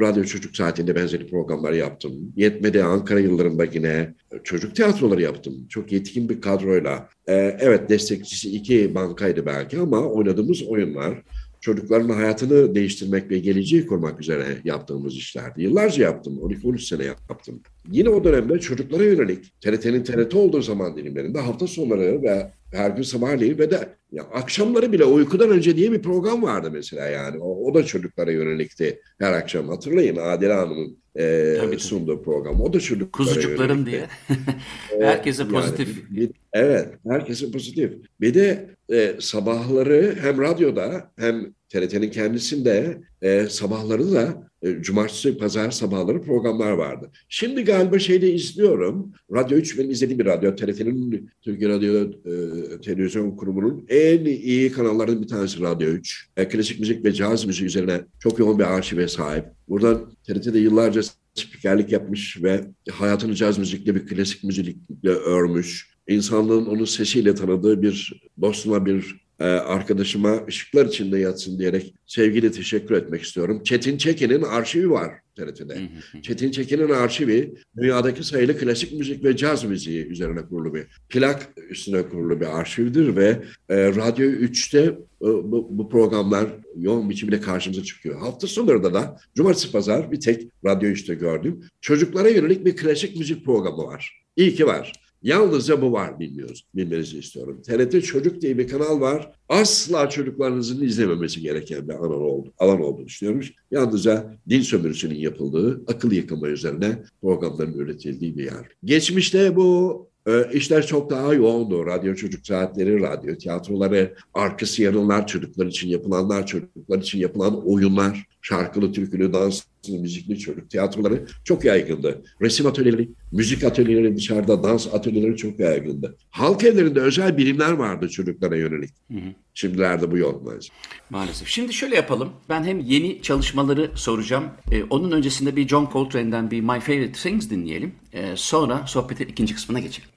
radyo 0.00 0.24
çocuk 0.24 0.56
saatinde 0.56 0.94
benzeri 0.94 1.26
programlar 1.26 1.72
yaptım. 1.72 2.12
Yetmedi 2.36 2.84
Ankara 2.84 3.20
yıllarında 3.20 3.64
yine 3.64 4.14
çocuk 4.44 4.76
tiyatroları 4.76 5.22
yaptım. 5.22 5.54
Çok 5.68 5.92
yetkin 5.92 6.28
bir 6.28 6.40
kadroyla. 6.40 7.08
E, 7.26 7.34
evet 7.60 7.88
destekçisi 7.88 8.50
iki 8.50 8.94
bankaydı 8.94 9.46
belki 9.46 9.80
ama 9.80 9.98
oynadığımız 9.98 10.62
oyunlar 10.62 11.22
çocukların 11.60 12.08
hayatını 12.08 12.74
değiştirmek 12.74 13.30
ve 13.30 13.38
geleceği 13.38 13.86
kurmak 13.86 14.20
üzere 14.20 14.46
yaptığımız 14.64 15.14
işlerdi. 15.14 15.62
Yıllarca 15.62 16.04
yaptım, 16.04 16.38
12-13 16.38 16.78
sene 16.78 17.04
yaptım. 17.04 17.60
Yine 17.90 18.08
o 18.08 18.24
dönemde 18.24 18.58
çocuklara 18.58 19.04
yönelik 19.04 19.60
TRT'nin 19.60 20.04
TRT 20.04 20.34
olduğu 20.34 20.62
zaman 20.62 20.96
dilimlerinde 20.96 21.40
hafta 21.40 21.66
sonları 21.66 22.22
ve 22.22 22.50
her 22.72 22.90
gün 22.90 23.02
sabahleyin 23.02 23.58
ve 23.58 23.70
de 23.70 23.96
ya 24.12 24.22
akşamları 24.22 24.92
bile 24.92 25.04
uykudan 25.04 25.50
önce 25.50 25.76
diye 25.76 25.92
bir 25.92 26.02
program 26.02 26.42
vardı 26.42 26.70
mesela 26.72 27.06
yani. 27.06 27.38
O, 27.38 27.70
o 27.70 27.74
da 27.74 27.84
çocuklara 27.84 28.30
yönelikti 28.30 29.00
her 29.18 29.32
akşam. 29.32 29.68
Hatırlayın 29.68 30.16
Adile 30.16 30.52
Hanım'ın 30.52 30.98
e, 31.18 31.56
tabii, 31.60 31.78
sunduğu 31.78 32.22
program. 32.22 32.60
O 32.60 32.72
da 32.72 32.80
çocuklara 32.80 33.28
Kuzucuklarım 33.28 33.86
diye. 33.86 34.06
herkese 35.00 35.48
pozitif. 35.48 35.88
Yani, 35.88 36.16
bir, 36.16 36.30
evet, 36.52 36.88
herkese 37.08 37.50
pozitif. 37.50 37.92
Bir 38.20 38.34
de 38.34 38.70
e, 38.92 39.14
sabahları 39.20 40.16
hem 40.20 40.40
radyoda 40.40 41.12
hem 41.16 41.54
TRT'nin 41.68 42.10
kendisinde 42.10 43.00
e, 43.22 43.46
sabahları 43.46 44.12
da 44.12 44.46
e, 44.62 44.82
cumartesi, 44.82 45.38
pazar 45.38 45.70
sabahları 45.70 46.22
programlar 46.22 46.70
vardı. 46.70 47.10
Şimdi 47.28 47.64
galiba 47.64 47.98
şeyde 47.98 48.32
izliyorum. 48.32 49.12
Radyo 49.32 49.58
3 49.58 49.78
benim 49.78 49.90
izlediğim 49.90 50.18
bir 50.18 50.26
radyo. 50.26 50.56
TRT'nin 50.56 51.30
Türkiye 51.42 51.70
Radyo 51.70 52.04
e, 52.04 52.80
Televizyon 52.80 53.36
Kurumu'nun 53.36 53.86
en 53.88 54.24
iyi 54.24 54.72
kanallarının 54.72 55.22
bir 55.22 55.28
tanesi 55.28 55.60
Radyo 55.60 55.88
3. 55.88 56.28
E, 56.36 56.48
klasik 56.48 56.80
müzik 56.80 57.04
ve 57.04 57.12
caz 57.12 57.44
müziği 57.44 57.66
üzerine 57.66 58.00
çok 58.20 58.38
yoğun 58.38 58.58
bir 58.58 58.64
arşive 58.64 59.08
sahip. 59.08 59.44
Buradan 59.68 60.12
TRT'de 60.26 60.58
yıllarca 60.58 61.02
spikerlik 61.34 61.92
yapmış 61.92 62.42
ve 62.42 62.64
hayatını 62.90 63.34
caz 63.34 63.58
müzikle 63.58 63.94
bir 63.94 64.06
klasik 64.06 64.44
müzikle 64.44 65.10
örmüş. 65.10 65.96
İnsanlığın 66.08 66.66
onun 66.66 66.84
sesiyle 66.84 67.34
tanıdığı 67.34 67.82
bir 67.82 68.22
dostuma, 68.40 68.86
bir 68.86 69.25
arkadaşıma 69.44 70.46
ışıklar 70.48 70.86
içinde 70.86 71.18
yatsın 71.18 71.58
diyerek 71.58 71.94
sevgili 72.06 72.52
teşekkür 72.52 72.94
etmek 72.94 73.22
istiyorum. 73.22 73.62
Çetin 73.64 73.98
Çekin'in 73.98 74.42
arşivi 74.42 74.90
var 74.90 75.12
TRT'de. 75.36 75.88
Çetin 76.22 76.50
Çekin'in 76.50 76.88
arşivi 76.88 77.54
dünyadaki 77.76 78.24
sayılı 78.24 78.58
klasik 78.58 78.92
müzik 78.92 79.24
ve 79.24 79.36
caz 79.36 79.64
müziği 79.64 80.06
üzerine 80.06 80.42
kurulu 80.42 80.74
bir 80.74 80.86
plak 81.08 81.48
üstüne 81.70 82.08
kurulu 82.08 82.40
bir 82.40 82.58
arşivdir 82.58 83.16
ve 83.16 83.42
e, 83.68 83.86
Radyo 83.86 84.26
3'te 84.26 84.78
e, 84.78 84.96
bu, 85.20 85.68
bu 85.70 85.88
programlar 85.88 86.46
yoğun 86.76 87.10
biçimde 87.10 87.40
karşımıza 87.40 87.82
çıkıyor. 87.82 88.20
Hafta 88.20 88.46
sonları 88.46 88.84
da 88.84 89.16
cumartesi 89.34 89.72
pazar 89.72 90.12
bir 90.12 90.20
tek 90.20 90.48
Radyo 90.64 90.90
3'te 90.90 91.14
gördüm. 91.14 91.60
Çocuklara 91.80 92.28
yönelik 92.28 92.64
bir 92.64 92.76
klasik 92.76 93.16
müzik 93.16 93.44
programı 93.44 93.84
var. 93.84 94.22
İyi 94.36 94.54
ki 94.54 94.66
var. 94.66 94.92
Yalnızca 95.26 95.82
bu 95.82 95.92
var 95.92 96.20
bilmiyoruz. 96.20 96.66
Bilmenizi 96.74 97.18
istiyorum. 97.18 97.62
TRT 97.62 98.04
Çocuk 98.04 98.40
diye 98.40 98.58
bir 98.58 98.68
kanal 98.68 99.00
var. 99.00 99.32
Asla 99.48 100.08
çocuklarınızın 100.08 100.84
izlememesi 100.84 101.40
gereken 101.40 101.88
bir 101.88 101.94
alan 101.94 102.22
oldu, 102.22 102.52
alan 102.58 102.80
olduğunu 102.80 103.06
düşünüyorum. 103.06 103.42
Yalnızca 103.70 104.36
dil 104.48 104.62
sömürüsünün 104.62 105.14
yapıldığı, 105.14 105.84
akıl 105.86 106.12
yıkama 106.12 106.48
üzerine 106.48 106.98
programların 107.22 107.72
üretildiği 107.72 108.36
bir 108.36 108.44
yer. 108.44 108.68
Geçmişte 108.84 109.56
bu 109.56 110.08
e, 110.26 110.50
işler 110.52 110.86
çok 110.86 111.10
daha 111.10 111.34
yoğundu. 111.34 111.86
Radyo 111.86 112.14
çocuk 112.14 112.46
saatleri, 112.46 113.00
radyo 113.00 113.36
tiyatroları, 113.36 114.14
arkası 114.34 114.82
yanılar, 114.82 115.26
çocuklar 115.26 115.66
için 115.66 115.88
yapılanlar, 115.88 116.46
çocuklar 116.46 116.98
için 116.98 117.18
yapılan 117.18 117.66
oyunlar, 117.66 118.26
şarkılı, 118.48 118.92
türkülü, 118.92 119.32
danslı, 119.32 119.98
müzikli 119.98 120.38
çocuk 120.38 120.70
tiyatroları 120.70 121.26
çok 121.44 121.64
yaygındı. 121.64 122.22
Resim 122.42 122.66
atölyeleri, 122.66 123.08
müzik 123.32 123.64
atölyeleri 123.64 124.16
dışarıda, 124.16 124.62
dans 124.62 124.94
atölyeleri 124.94 125.36
çok 125.36 125.60
yaygındı. 125.60 126.16
Halk 126.30 126.64
evlerinde 126.64 127.00
özel 127.00 127.36
birimler 127.36 127.72
vardı 127.72 128.08
çocuklara 128.08 128.56
yönelik. 128.56 128.90
Hı 129.10 129.18
hı. 129.18 129.32
Şimdilerde 129.54 130.10
bu 130.10 130.18
yok 130.18 130.42
maalesef. 130.44 130.72
Maalesef. 131.10 131.48
Şimdi 131.48 131.72
şöyle 131.72 131.96
yapalım. 131.96 132.32
Ben 132.48 132.64
hem 132.64 132.80
yeni 132.80 133.22
çalışmaları 133.22 133.90
soracağım. 133.94 134.44
Ee, 134.72 134.82
onun 134.82 135.10
öncesinde 135.10 135.56
bir 135.56 135.68
John 135.68 135.88
Coltrane'den 135.92 136.50
bir 136.50 136.60
My 136.60 136.80
Favorite 136.80 137.12
Things 137.12 137.50
dinleyelim. 137.50 137.92
Ee, 138.12 138.32
sonra 138.36 138.86
sohbetin 138.86 139.28
ikinci 139.28 139.54
kısmına 139.54 139.80
geçelim. 139.80 140.15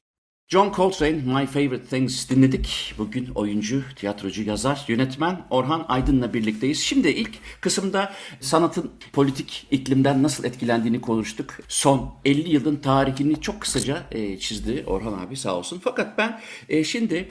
John 0.51 0.71
Coltrane, 0.73 1.21
My 1.25 1.45
Favorite 1.45 1.85
Things 1.85 2.29
dinledik. 2.29 2.93
Bugün 2.97 3.29
oyuncu, 3.35 3.83
tiyatrocu, 3.95 4.43
yazar, 4.43 4.85
yönetmen 4.87 5.45
Orhan 5.49 5.85
Aydın'la 5.87 6.33
birlikteyiz. 6.33 6.79
Şimdi 6.79 7.09
ilk 7.09 7.61
kısımda 7.61 8.13
sanatın 8.39 8.91
politik 9.13 9.67
iklimden 9.71 10.23
nasıl 10.23 10.43
etkilendiğini 10.43 11.01
konuştuk. 11.01 11.57
Son 11.67 12.13
50 12.25 12.49
yılın 12.49 12.75
tarihini 12.75 13.41
çok 13.41 13.61
kısaca 13.61 14.03
e, 14.11 14.39
çizdi 14.39 14.83
Orhan 14.87 15.13
abi 15.13 15.37
sağ 15.37 15.55
olsun. 15.55 15.81
Fakat 15.83 16.17
ben 16.17 16.41
e, 16.69 16.83
şimdi 16.83 17.29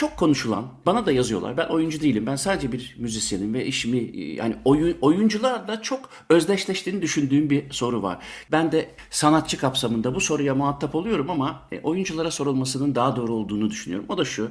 çok 0.00 0.16
konuşulan, 0.16 0.66
bana 0.86 1.06
da 1.06 1.12
yazıyorlar. 1.12 1.56
Ben 1.56 1.66
oyuncu 1.66 2.00
değilim. 2.00 2.26
Ben 2.26 2.36
sadece 2.36 2.72
bir 2.72 2.96
müzisyenim 2.98 3.54
ve 3.54 3.66
işimi 3.66 4.18
yani 4.18 4.56
oyun, 4.64 4.96
oyuncularla 5.00 5.82
çok 5.82 6.10
özdeşleştiğini 6.28 7.02
düşündüğüm 7.02 7.50
bir 7.50 7.70
soru 7.70 8.02
var. 8.02 8.18
Ben 8.52 8.72
de 8.72 8.90
sanatçı 9.10 9.58
kapsamında 9.58 10.14
bu 10.14 10.20
soruya 10.20 10.54
muhatap 10.54 10.94
oluyorum 10.94 11.30
ama 11.30 11.62
e, 11.72 11.80
oyunculara 11.80 12.30
sorulmasının 12.30 12.94
daha 12.94 13.16
doğru 13.16 13.32
olduğunu 13.32 13.70
düşünüyorum. 13.70 14.06
O 14.08 14.18
da 14.18 14.24
şu. 14.24 14.50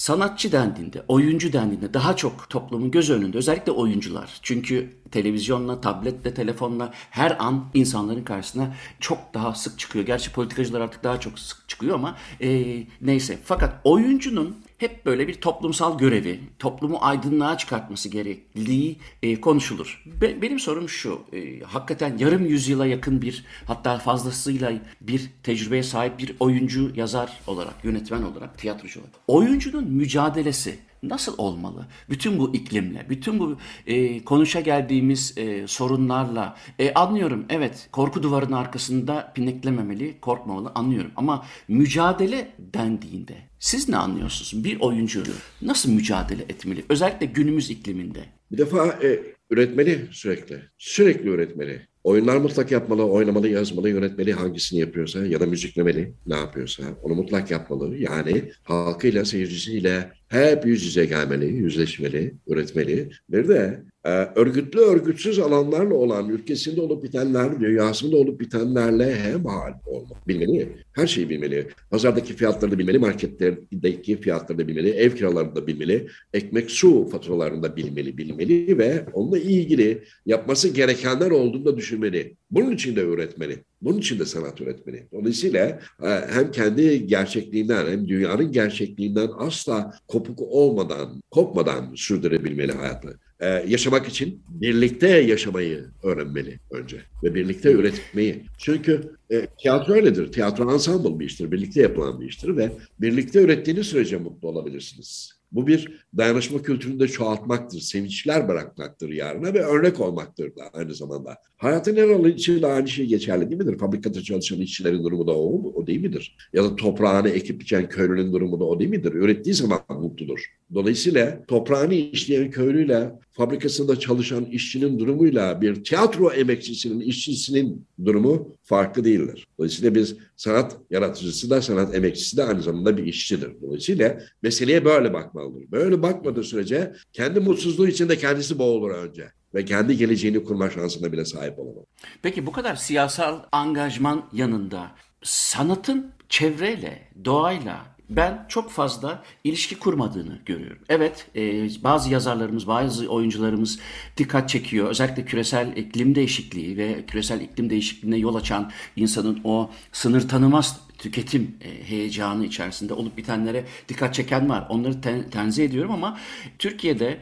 Sanatçı 0.00 0.52
dendiğinde, 0.52 1.02
oyuncu 1.08 1.52
dendiğinde 1.52 1.94
daha 1.94 2.16
çok 2.16 2.50
toplumun 2.50 2.90
göz 2.90 3.10
önünde 3.10 3.38
özellikle 3.38 3.72
oyuncular. 3.72 4.38
Çünkü 4.42 4.90
televizyonla, 5.10 5.80
tabletle, 5.80 6.34
telefonla 6.34 6.92
her 7.10 7.36
an 7.44 7.64
insanların 7.74 8.24
karşısına 8.24 8.74
çok 9.00 9.34
daha 9.34 9.54
sık 9.54 9.78
çıkıyor. 9.78 10.06
Gerçi 10.06 10.32
politikacılar 10.32 10.80
artık 10.80 11.04
daha 11.04 11.20
çok 11.20 11.38
sık 11.38 11.68
çıkıyor 11.68 11.94
ama 11.94 12.16
e, 12.40 12.82
neyse. 13.00 13.38
Fakat 13.44 13.80
oyuncunun 13.84 14.56
hep 14.78 15.06
böyle 15.06 15.28
bir 15.28 15.34
toplumsal 15.34 15.98
görevi, 15.98 16.40
toplumu 16.58 16.98
aydınlığa 17.00 17.58
çıkartması 17.58 18.08
gerekliliği 18.08 18.96
e, 19.22 19.40
konuşulur. 19.40 20.04
Be, 20.20 20.42
benim 20.42 20.58
sorum 20.58 20.88
şu, 20.88 21.20
e, 21.32 21.60
hakikaten 21.60 22.18
yarım 22.18 22.46
yüzyıla 22.46 22.86
yakın 22.86 23.22
bir 23.22 23.44
hatta 23.66 23.98
fazlasıyla 23.98 24.72
bir 25.00 25.30
tecrübeye 25.42 25.82
sahip 25.82 26.18
bir 26.18 26.36
oyuncu, 26.40 26.92
yazar 26.96 27.40
olarak, 27.46 27.74
yönetmen 27.84 28.22
olarak, 28.22 28.58
tiyatrocu 28.58 29.00
olarak. 29.00 29.14
Oyuncunun 29.28 29.89
mücadelesi 29.90 30.78
nasıl 31.02 31.34
olmalı? 31.38 31.86
Bütün 32.10 32.38
bu 32.38 32.54
iklimle, 32.54 33.06
bütün 33.08 33.38
bu 33.38 33.56
e, 33.86 34.24
konuşa 34.24 34.60
geldiğimiz 34.60 35.38
e, 35.38 35.66
sorunlarla 35.66 36.56
e, 36.78 36.94
anlıyorum. 36.94 37.44
Evet, 37.48 37.88
korku 37.92 38.22
duvarının 38.22 38.56
arkasında 38.56 39.32
pineklememeli, 39.34 40.20
korkmamalı 40.20 40.72
anlıyorum. 40.74 41.10
Ama 41.16 41.46
mücadele 41.68 42.50
dendiğinde 42.58 43.36
siz 43.58 43.88
ne 43.88 43.96
anlıyorsunuz? 43.96 44.64
Bir 44.64 44.80
oyuncu 44.80 45.22
nasıl 45.62 45.92
mücadele 45.92 46.42
etmeli? 46.42 46.84
Özellikle 46.88 47.26
günümüz 47.26 47.70
ikliminde. 47.70 48.24
Bir 48.52 48.58
defa 48.58 48.86
e, 48.86 49.39
üretmeli 49.50 50.08
sürekli. 50.10 50.62
Sürekli 50.78 51.28
üretmeli. 51.28 51.86
Oyunlar 52.04 52.36
mutlak 52.36 52.70
yapmalı, 52.70 53.04
oynamalı, 53.04 53.48
yazmalı, 53.48 53.90
yönetmeli 53.90 54.32
hangisini 54.32 54.80
yapıyorsa 54.80 55.26
ya 55.26 55.40
da 55.40 55.46
müziklemeli 55.46 56.14
ne 56.26 56.36
yapıyorsa 56.36 56.82
onu 57.02 57.14
mutlak 57.14 57.50
yapmalı. 57.50 57.96
Yani 57.96 58.52
halkıyla, 58.62 59.24
seyircisiyle 59.24 60.12
hep 60.28 60.66
yüz 60.66 60.84
yüze 60.84 61.04
gelmeli, 61.04 61.46
yüzleşmeli, 61.46 62.34
üretmeli. 62.46 63.10
Bir 63.28 63.48
de 63.48 63.82
e, 64.04 64.10
örgütlü 64.10 64.80
örgütsüz 64.80 65.38
alanlarla 65.38 65.94
olan 65.94 66.28
ülkesinde 66.28 66.80
olup 66.80 67.02
bitenler, 67.02 67.60
dünyasında 67.60 68.16
olup 68.16 68.40
bitenlerle 68.40 69.14
hem 69.14 69.44
hal 69.44 69.72
olmak 69.86 70.28
bilmeli. 70.28 70.68
Her 70.92 71.06
şeyi 71.06 71.30
bilmeli. 71.30 71.68
Pazardaki 71.90 72.34
fiyatları 72.34 72.70
da 72.70 72.78
bilmeli, 72.78 72.98
marketlerdeki 72.98 74.20
fiyatları 74.20 74.58
da 74.58 74.68
bilmeli, 74.68 74.90
ev 74.90 75.10
kiralarını 75.10 75.56
da 75.56 75.66
bilmeli, 75.66 76.06
ekmek 76.34 76.70
su 76.70 77.08
faturalarını 77.08 77.62
da 77.62 77.76
bilmeli, 77.76 78.18
bilmeli 78.18 78.78
ve 78.78 79.04
onunla 79.12 79.38
ilgili 79.38 80.02
yapması 80.26 80.68
gerekenler 80.68 81.30
olduğunu 81.30 81.64
da 81.64 81.76
düşünmeli. 81.76 82.36
Bunun 82.50 82.72
için 82.72 82.96
de 82.96 83.00
üretmeli. 83.00 83.64
Bunun 83.82 83.98
için 83.98 84.18
de 84.18 84.24
sanat 84.24 84.60
üretmeli. 84.60 85.08
Dolayısıyla 85.12 85.80
e, 86.02 86.08
hem 86.30 86.50
kendi 86.50 87.06
gerçekliğinden 87.06 87.86
hem 87.86 88.08
dünyanın 88.08 88.52
gerçekliğinden 88.52 89.28
asla 89.38 89.94
kopuk 90.08 90.40
olmadan, 90.40 91.22
kopmadan 91.30 91.94
sürdürebilmeli 91.94 92.72
hayatı. 92.72 93.18
Ee, 93.40 93.64
yaşamak 93.68 94.08
için 94.08 94.42
birlikte 94.48 95.08
yaşamayı 95.08 95.84
öğrenmeli 96.02 96.60
önce 96.70 97.00
ve 97.22 97.34
birlikte 97.34 97.72
üretmeyi. 97.72 98.44
Çünkü 98.58 99.16
e, 99.30 99.46
tiyatro 99.46 99.92
öyledir. 99.92 100.32
Tiyatro 100.32 100.72
ensemble 100.72 101.20
bir 101.20 101.26
iştir, 101.26 101.52
birlikte 101.52 101.82
yapılan 101.82 102.20
bir 102.20 102.26
iştir 102.26 102.56
ve 102.56 102.72
birlikte 103.00 103.42
ürettiğiniz 103.42 103.86
sürece 103.86 104.16
mutlu 104.16 104.48
olabilirsiniz. 104.48 105.40
Bu 105.52 105.66
bir 105.66 106.04
dayanışma 106.16 106.62
kültürünü 106.62 107.00
de 107.00 107.08
çoğaltmaktır, 107.08 107.80
sevinçler 107.80 108.48
bırakmaktır 108.48 109.08
yarına 109.08 109.54
ve 109.54 109.64
örnek 109.64 110.00
olmaktır 110.00 110.56
da 110.56 110.62
aynı 110.72 110.94
zamanda. 110.94 111.36
Hayatın 111.56 111.96
her 111.96 112.08
alanı 112.08 112.28
için 112.28 112.62
de 112.62 112.66
aynı 112.66 112.88
şey 112.88 113.06
geçerli 113.06 113.50
değil 113.50 113.62
midir? 113.62 113.78
Fabrikada 113.78 114.22
çalışan 114.22 114.60
işçilerin 114.60 115.04
durumu 115.04 115.26
da 115.26 115.32
o, 115.38 115.72
o 115.74 115.86
değil 115.86 116.00
midir? 116.00 116.36
Ya 116.52 116.64
da 116.64 116.76
toprağını 116.76 117.28
ekip 117.28 117.60
biçen 117.60 117.88
köylünün 117.88 118.32
durumu 118.32 118.60
da 118.60 118.64
o 118.64 118.80
değil 118.80 118.90
midir? 118.90 119.12
Ürettiği 119.12 119.54
zaman 119.54 119.80
mutludur. 119.88 120.59
Dolayısıyla 120.74 121.44
toprağını 121.48 121.94
işleyen 121.94 122.50
köylüyle 122.50 123.12
fabrikasında 123.32 123.98
çalışan 123.98 124.44
işçinin 124.44 124.98
durumuyla 124.98 125.60
bir 125.60 125.84
tiyatro 125.84 126.30
emekçisinin, 126.30 127.00
işçisinin 127.00 127.86
durumu 128.04 128.56
farklı 128.62 129.04
değildir. 129.04 129.46
Dolayısıyla 129.58 129.94
biz 129.94 130.16
sanat 130.36 130.76
yaratıcısı 130.90 131.50
da 131.50 131.62
sanat 131.62 131.94
emekçisi 131.94 132.36
de 132.36 132.44
aynı 132.44 132.62
zamanda 132.62 132.96
bir 132.96 133.04
işçidir. 133.04 133.50
Dolayısıyla 133.62 134.20
meseleye 134.42 134.84
böyle 134.84 135.12
bakmalıdır. 135.12 135.70
Böyle 135.70 136.02
bakmadığı 136.02 136.44
sürece 136.44 136.92
kendi 137.12 137.40
mutsuzluğu 137.40 137.88
içinde 137.88 138.18
kendisi 138.18 138.58
boğulur 138.58 138.90
önce 138.90 139.28
ve 139.54 139.64
kendi 139.64 139.96
geleceğini 139.96 140.44
kurma 140.44 140.70
şansına 140.70 141.12
bile 141.12 141.24
sahip 141.24 141.58
olamaz. 141.58 141.84
Peki 142.22 142.46
bu 142.46 142.52
kadar 142.52 142.76
siyasal 142.76 143.40
angajman 143.52 144.28
yanında 144.32 144.90
sanatın 145.22 146.12
çevreyle, 146.28 147.08
doğayla 147.24 147.89
ben 148.10 148.46
çok 148.48 148.70
fazla 148.70 149.22
ilişki 149.44 149.78
kurmadığını 149.78 150.38
görüyorum. 150.46 150.82
Evet 150.88 151.26
e, 151.36 151.68
bazı 151.84 152.10
yazarlarımız, 152.10 152.66
bazı 152.66 153.08
oyuncularımız 153.08 153.78
dikkat 154.16 154.48
çekiyor. 154.48 154.88
Özellikle 154.88 155.24
küresel 155.24 155.76
iklim 155.76 156.14
değişikliği 156.14 156.76
ve 156.76 157.06
küresel 157.06 157.40
iklim 157.40 157.70
değişikliğine 157.70 158.16
yol 158.16 158.34
açan 158.34 158.70
insanın 158.96 159.40
o 159.44 159.70
sınır 159.92 160.28
tanımaz 160.28 160.80
tüketim 161.00 161.56
e, 161.60 161.88
heyecanı 161.88 162.46
içerisinde 162.46 162.94
olup 162.94 163.16
bitenlere 163.16 163.64
dikkat 163.88 164.14
çeken 164.14 164.48
var. 164.48 164.66
Onları 164.68 165.00
ten, 165.00 165.30
tenzih 165.30 165.64
ediyorum 165.64 165.90
ama 165.90 166.18
Türkiye'de 166.58 167.18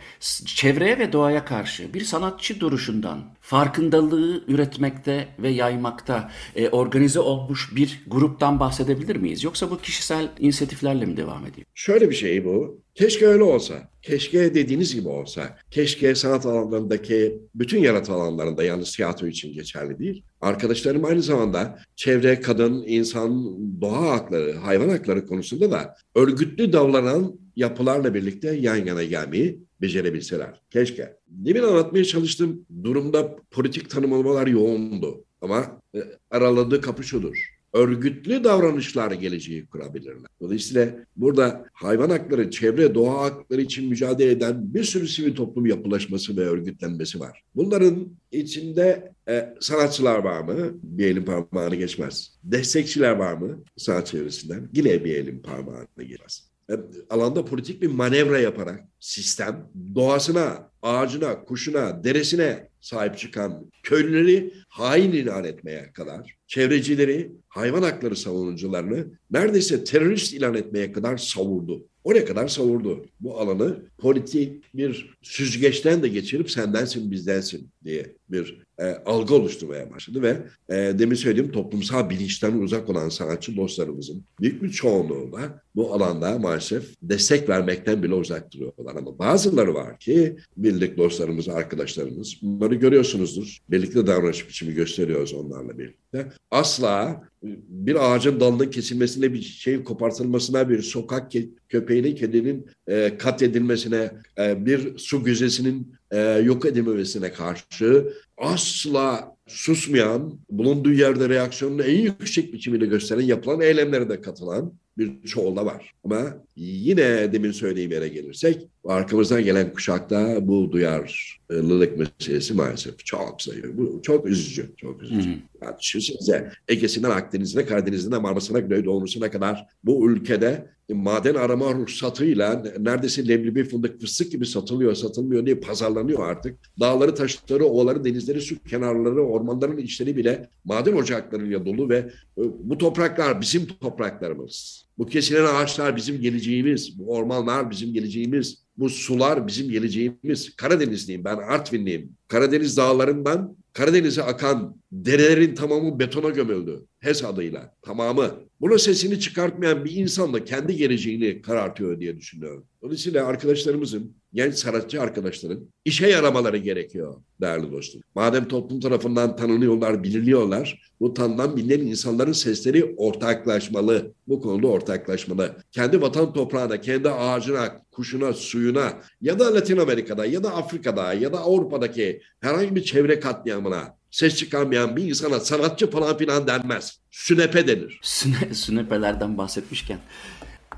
çevreye 0.46 0.98
ve 0.98 1.12
doğaya 1.12 1.44
karşı 1.44 1.94
bir 1.94 2.00
sanatçı 2.00 2.60
duruşundan 2.60 3.24
farkındalığı 3.40 4.44
üretmekte 4.48 5.28
ve 5.38 5.48
yaymakta 5.48 6.30
e, 6.56 6.68
organize 6.68 7.20
olmuş 7.20 7.76
bir 7.76 8.02
gruptan 8.06 8.60
bahsedebilir 8.60 9.16
miyiz? 9.16 9.44
Yoksa 9.44 9.70
bu 9.70 9.80
kişisel 9.80 10.28
inisiyatiflerle 10.38 11.06
mi 11.06 11.16
devam 11.16 11.46
ediyor? 11.46 11.66
Şöyle 11.74 12.10
bir 12.10 12.14
şey 12.14 12.44
bu. 12.44 12.82
Keşke 12.94 13.26
öyle 13.26 13.42
olsa. 13.42 13.90
Keşke 14.02 14.54
dediğiniz 14.54 14.94
gibi 14.94 15.08
olsa. 15.08 15.58
Keşke 15.70 16.14
sanat 16.14 16.46
alanlarındaki 16.46 17.38
bütün 17.54 17.78
yaratı 17.78 18.12
alanlarında 18.12 18.64
yalnız 18.64 18.96
tiyatro 18.96 19.26
için 19.26 19.52
geçerli 19.52 19.98
değil. 19.98 20.22
Arkadaşlarım 20.40 21.04
aynı 21.04 21.22
zamanda 21.22 21.78
çevre, 21.96 22.40
kadın, 22.40 22.84
insan, 22.86 23.56
doğa 23.80 24.10
hakları, 24.10 24.52
hayvan 24.52 24.88
hakları 24.88 25.26
konusunda 25.26 25.70
da 25.70 25.94
örgütlü 26.14 26.72
davranan 26.72 27.38
yapılarla 27.56 28.14
birlikte 28.14 28.56
yan 28.56 28.76
yana 28.76 29.04
gelmeyi 29.04 29.60
becerebilseler. 29.80 30.60
Keşke. 30.70 31.16
Demin 31.26 31.62
anlatmaya 31.62 32.04
çalıştığım 32.04 32.66
durumda 32.84 33.36
politik 33.50 33.90
tanımlamalar 33.90 34.46
yoğundu. 34.46 35.24
Ama 35.40 35.80
e, 35.94 35.98
araladığı 36.30 36.80
kapı 36.80 37.04
şudur 37.04 37.57
örgütlü 37.72 38.44
davranışlar 38.44 39.12
geleceği 39.12 39.66
kurabilirler. 39.66 40.30
Dolayısıyla 40.40 40.88
burada 41.16 41.66
hayvan 41.72 42.10
hakları, 42.10 42.50
çevre, 42.50 42.94
doğa 42.94 43.24
hakları 43.24 43.60
için 43.60 43.88
mücadele 43.88 44.30
eden 44.30 44.74
bir 44.74 44.84
sürü 44.84 45.08
sivil 45.08 45.34
toplum 45.34 45.66
yapılaşması 45.66 46.36
ve 46.36 46.40
örgütlenmesi 46.40 47.20
var. 47.20 47.42
Bunların 47.56 48.08
içinde 48.32 49.12
e, 49.28 49.54
sanatçılar 49.60 50.18
var 50.18 50.40
mı? 50.40 50.70
Bir 50.82 51.06
elin 51.06 51.24
parmağını 51.24 51.74
geçmez. 51.74 52.38
Destekçiler 52.44 53.12
var 53.12 53.32
mı 53.32 53.64
sanat 53.76 54.06
çevresinden? 54.06 54.68
Yine 54.72 55.04
bir 55.04 55.14
elin 55.14 55.38
parmağını 55.38 55.86
geçmez 55.98 56.48
e, 56.70 56.74
alanda 57.10 57.44
politik 57.44 57.82
bir 57.82 57.90
manevra 57.90 58.38
yaparak 58.38 58.84
sistem 59.00 59.70
doğasına, 59.94 60.67
ağacına, 60.88 61.44
kuşuna, 61.44 62.04
deresine 62.04 62.68
sahip 62.80 63.18
çıkan 63.18 63.70
köylüleri 63.82 64.52
hain 64.68 65.12
ilan 65.12 65.44
etmeye 65.44 65.92
kadar, 65.92 66.36
çevrecileri, 66.46 67.32
hayvan 67.48 67.82
hakları 67.82 68.16
savunucularını 68.16 69.06
neredeyse 69.30 69.84
terörist 69.84 70.34
ilan 70.34 70.54
etmeye 70.54 70.92
kadar 70.92 71.16
savurdu. 71.16 71.86
Oraya 72.04 72.24
kadar 72.24 72.48
savurdu. 72.48 73.06
Bu 73.20 73.40
alanı 73.40 73.82
politik 73.98 74.64
bir 74.74 75.16
süzgeçten 75.22 76.02
de 76.02 76.08
geçirip 76.08 76.50
sendensin 76.50 77.10
bizdensin 77.10 77.70
diye 77.84 78.14
bir 78.28 78.67
e, 78.78 78.84
algı 79.06 79.34
oluşturmaya 79.34 79.90
başladı 79.90 80.22
ve 80.22 80.36
e, 80.68 80.98
demin 80.98 81.14
söylediğim 81.14 81.52
toplumsal 81.52 82.10
bilinçten 82.10 82.58
uzak 82.58 82.88
olan 82.88 83.08
sanatçı 83.08 83.56
dostlarımızın 83.56 84.24
büyük 84.40 84.62
bir 84.62 84.70
çoğunluğu 84.70 85.32
da 85.32 85.62
bu 85.76 85.94
alanda 85.94 86.38
maalesef 86.38 86.84
destek 87.02 87.48
vermekten 87.48 88.02
bile 88.02 88.14
uzak 88.14 88.52
duruyorlar. 88.52 88.96
Ama 88.96 89.18
bazıları 89.18 89.74
var 89.74 89.98
ki 89.98 90.36
birlik 90.56 90.98
dostlarımız, 90.98 91.48
arkadaşlarımız 91.48 92.34
bunları 92.42 92.74
görüyorsunuzdur. 92.74 93.58
Birlikte 93.70 94.06
davranış 94.06 94.48
biçimi 94.48 94.74
gösteriyoruz 94.74 95.34
onlarla 95.34 95.78
birlikte. 95.78 96.26
Asla 96.50 97.22
bir 97.68 98.12
ağacın 98.14 98.40
dalının 98.40 98.70
kesilmesine 98.70 99.32
bir 99.32 99.42
şey 99.42 99.84
kopartılmasına 99.84 100.68
bir 100.68 100.82
sokak 100.82 101.32
köpeğinin 101.68 102.16
kedinin 102.16 102.66
e, 102.86 103.18
katledilmesine 103.18 104.10
e, 104.38 104.66
bir 104.66 104.98
su 104.98 105.24
güzesinin 105.24 105.97
e, 106.10 106.18
yok 106.20 106.66
edilmemesine 106.66 107.32
karşı 107.32 108.12
asla 108.38 109.36
susmayan, 109.46 110.40
bulunduğu 110.50 110.92
yerde 110.92 111.28
reaksiyonunu 111.28 111.82
en 111.82 112.00
yüksek 112.00 112.52
biçimiyle 112.52 112.86
gösteren, 112.86 113.22
yapılan 113.22 113.60
eylemlere 113.60 114.08
de 114.08 114.20
katılan 114.20 114.72
bir 114.98 115.22
çoğul 115.22 115.56
da 115.56 115.66
var. 115.66 115.94
Ama 116.04 116.44
yine 116.56 117.32
demin 117.32 117.52
söylediğim 117.52 117.90
yere 117.90 118.08
gelirsek 118.08 118.68
arkamızdan 118.84 119.44
gelen 119.44 119.72
kuşakta 119.72 120.48
bu 120.48 120.72
duyarlılık 120.72 121.98
meselesi 121.98 122.54
maalesef 122.54 122.98
çok 123.04 123.42
zayıf. 123.42 123.66
Bu 123.72 124.00
çok 124.02 124.26
üzücü, 124.26 124.70
çok 124.76 125.02
üzücü. 125.02 125.30
Hı. 125.30 125.34
Yani 125.62 125.74
düşünsenize 125.80 126.50
Ege'sinden 126.68 127.10
Akdeniz'ine, 127.10 127.66
Karadeniz'ine, 127.66 128.18
Marmara'sına, 128.18 128.58
Güneydoğu'suna 128.58 129.30
kadar 129.30 129.66
bu 129.84 130.10
ülkede 130.10 130.68
maden 130.88 131.34
arama 131.34 131.74
ruhsatıyla 131.74 132.62
neredeyse 132.78 133.28
leblebi 133.28 133.64
fındık 133.64 134.00
fıstık 134.00 134.32
gibi 134.32 134.46
satılıyor, 134.46 134.94
satılmıyor 134.94 135.46
diye 135.46 135.54
pazarlanıyor 135.54 136.28
artık. 136.28 136.58
Dağları, 136.80 137.14
taşları, 137.14 137.64
ovaları, 137.64 138.04
denizleri, 138.04 138.40
su 138.40 138.62
kenarları, 138.62 139.22
ormanların 139.22 139.76
içleri 139.76 140.16
bile 140.16 140.48
maden 140.64 140.92
ocaklarıyla 140.92 141.66
dolu 141.66 141.88
ve 141.88 141.96
e, 141.96 142.42
bu 142.60 142.78
topraklar 142.78 143.40
bizim 143.40 143.66
topraklarımız. 143.66 144.87
Bu 144.98 145.06
kesilen 145.06 145.44
ağaçlar 145.44 145.96
bizim 145.96 146.20
geleceğimiz, 146.20 146.98
bu 146.98 147.14
ormanlar 147.14 147.70
bizim 147.70 147.92
geleceğimiz, 147.92 148.62
bu 148.76 148.88
sular 148.88 149.46
bizim 149.46 149.70
geleceğimiz. 149.70 150.56
Karadenizliyim 150.56 151.24
ben, 151.24 151.36
Artvinliyim. 151.36 152.12
Karadeniz 152.28 152.76
dağlarından 152.76 153.56
Karadeniz'e 153.72 154.22
akan 154.22 154.76
derelerin 154.92 155.54
tamamı 155.54 155.98
betona 155.98 156.28
gömüldü. 156.28 156.86
HES 157.00 157.24
adıyla 157.24 157.74
tamamı. 157.82 158.30
Buna 158.60 158.78
sesini 158.78 159.20
çıkartmayan 159.20 159.84
bir 159.84 159.96
insan 159.96 160.32
da 160.32 160.44
kendi 160.44 160.76
geleceğini 160.76 161.42
karartıyor 161.42 162.00
diye 162.00 162.16
düşünüyorum. 162.16 162.64
Dolayısıyla 162.82 163.26
arkadaşlarımızın, 163.26 164.16
genç 164.32 164.54
sanatçı 164.54 165.02
arkadaşların 165.02 165.68
işe 165.84 166.06
yaramaları 166.06 166.56
gerekiyor 166.56 167.14
değerli 167.40 167.72
dostum. 167.72 168.00
Madem 168.14 168.48
toplum 168.48 168.80
tarafından 168.80 169.36
tanınıyorlar, 169.36 170.04
biliniyorlar, 170.04 170.90
bu 171.00 171.14
tanınan 171.14 171.56
bilinen 171.56 171.86
insanların 171.86 172.32
sesleri 172.32 172.94
ortaklaşmalı. 172.96 174.14
Bu 174.28 174.40
konuda 174.40 174.66
ortaklaşmalı. 174.66 175.56
Kendi 175.72 176.02
vatan 176.02 176.32
toprağına, 176.32 176.80
kendi 176.80 177.10
ağacına, 177.10 177.82
kuşuna, 177.92 178.32
suyuna 178.32 178.92
ya 179.20 179.38
da 179.38 179.54
Latin 179.54 179.76
Amerika'da 179.76 180.26
ya 180.26 180.44
da 180.44 180.54
Afrika'da 180.54 181.12
ya 181.12 181.32
da 181.32 181.40
Avrupa'daki 181.40 182.20
herhangi 182.40 182.74
bir 182.76 182.82
çevre 182.82 183.20
katliamına 183.20 183.97
ses 184.10 184.36
çıkarmayan 184.36 184.96
bir 184.96 185.04
insana 185.04 185.40
sanatçı 185.40 185.90
falan 185.90 186.16
filan 186.16 186.46
denmez. 186.46 186.98
Sünepe 187.10 187.68
denir. 187.68 187.98
Süne, 188.02 188.54
sünepelerden 188.54 189.38
bahsetmişken 189.38 189.98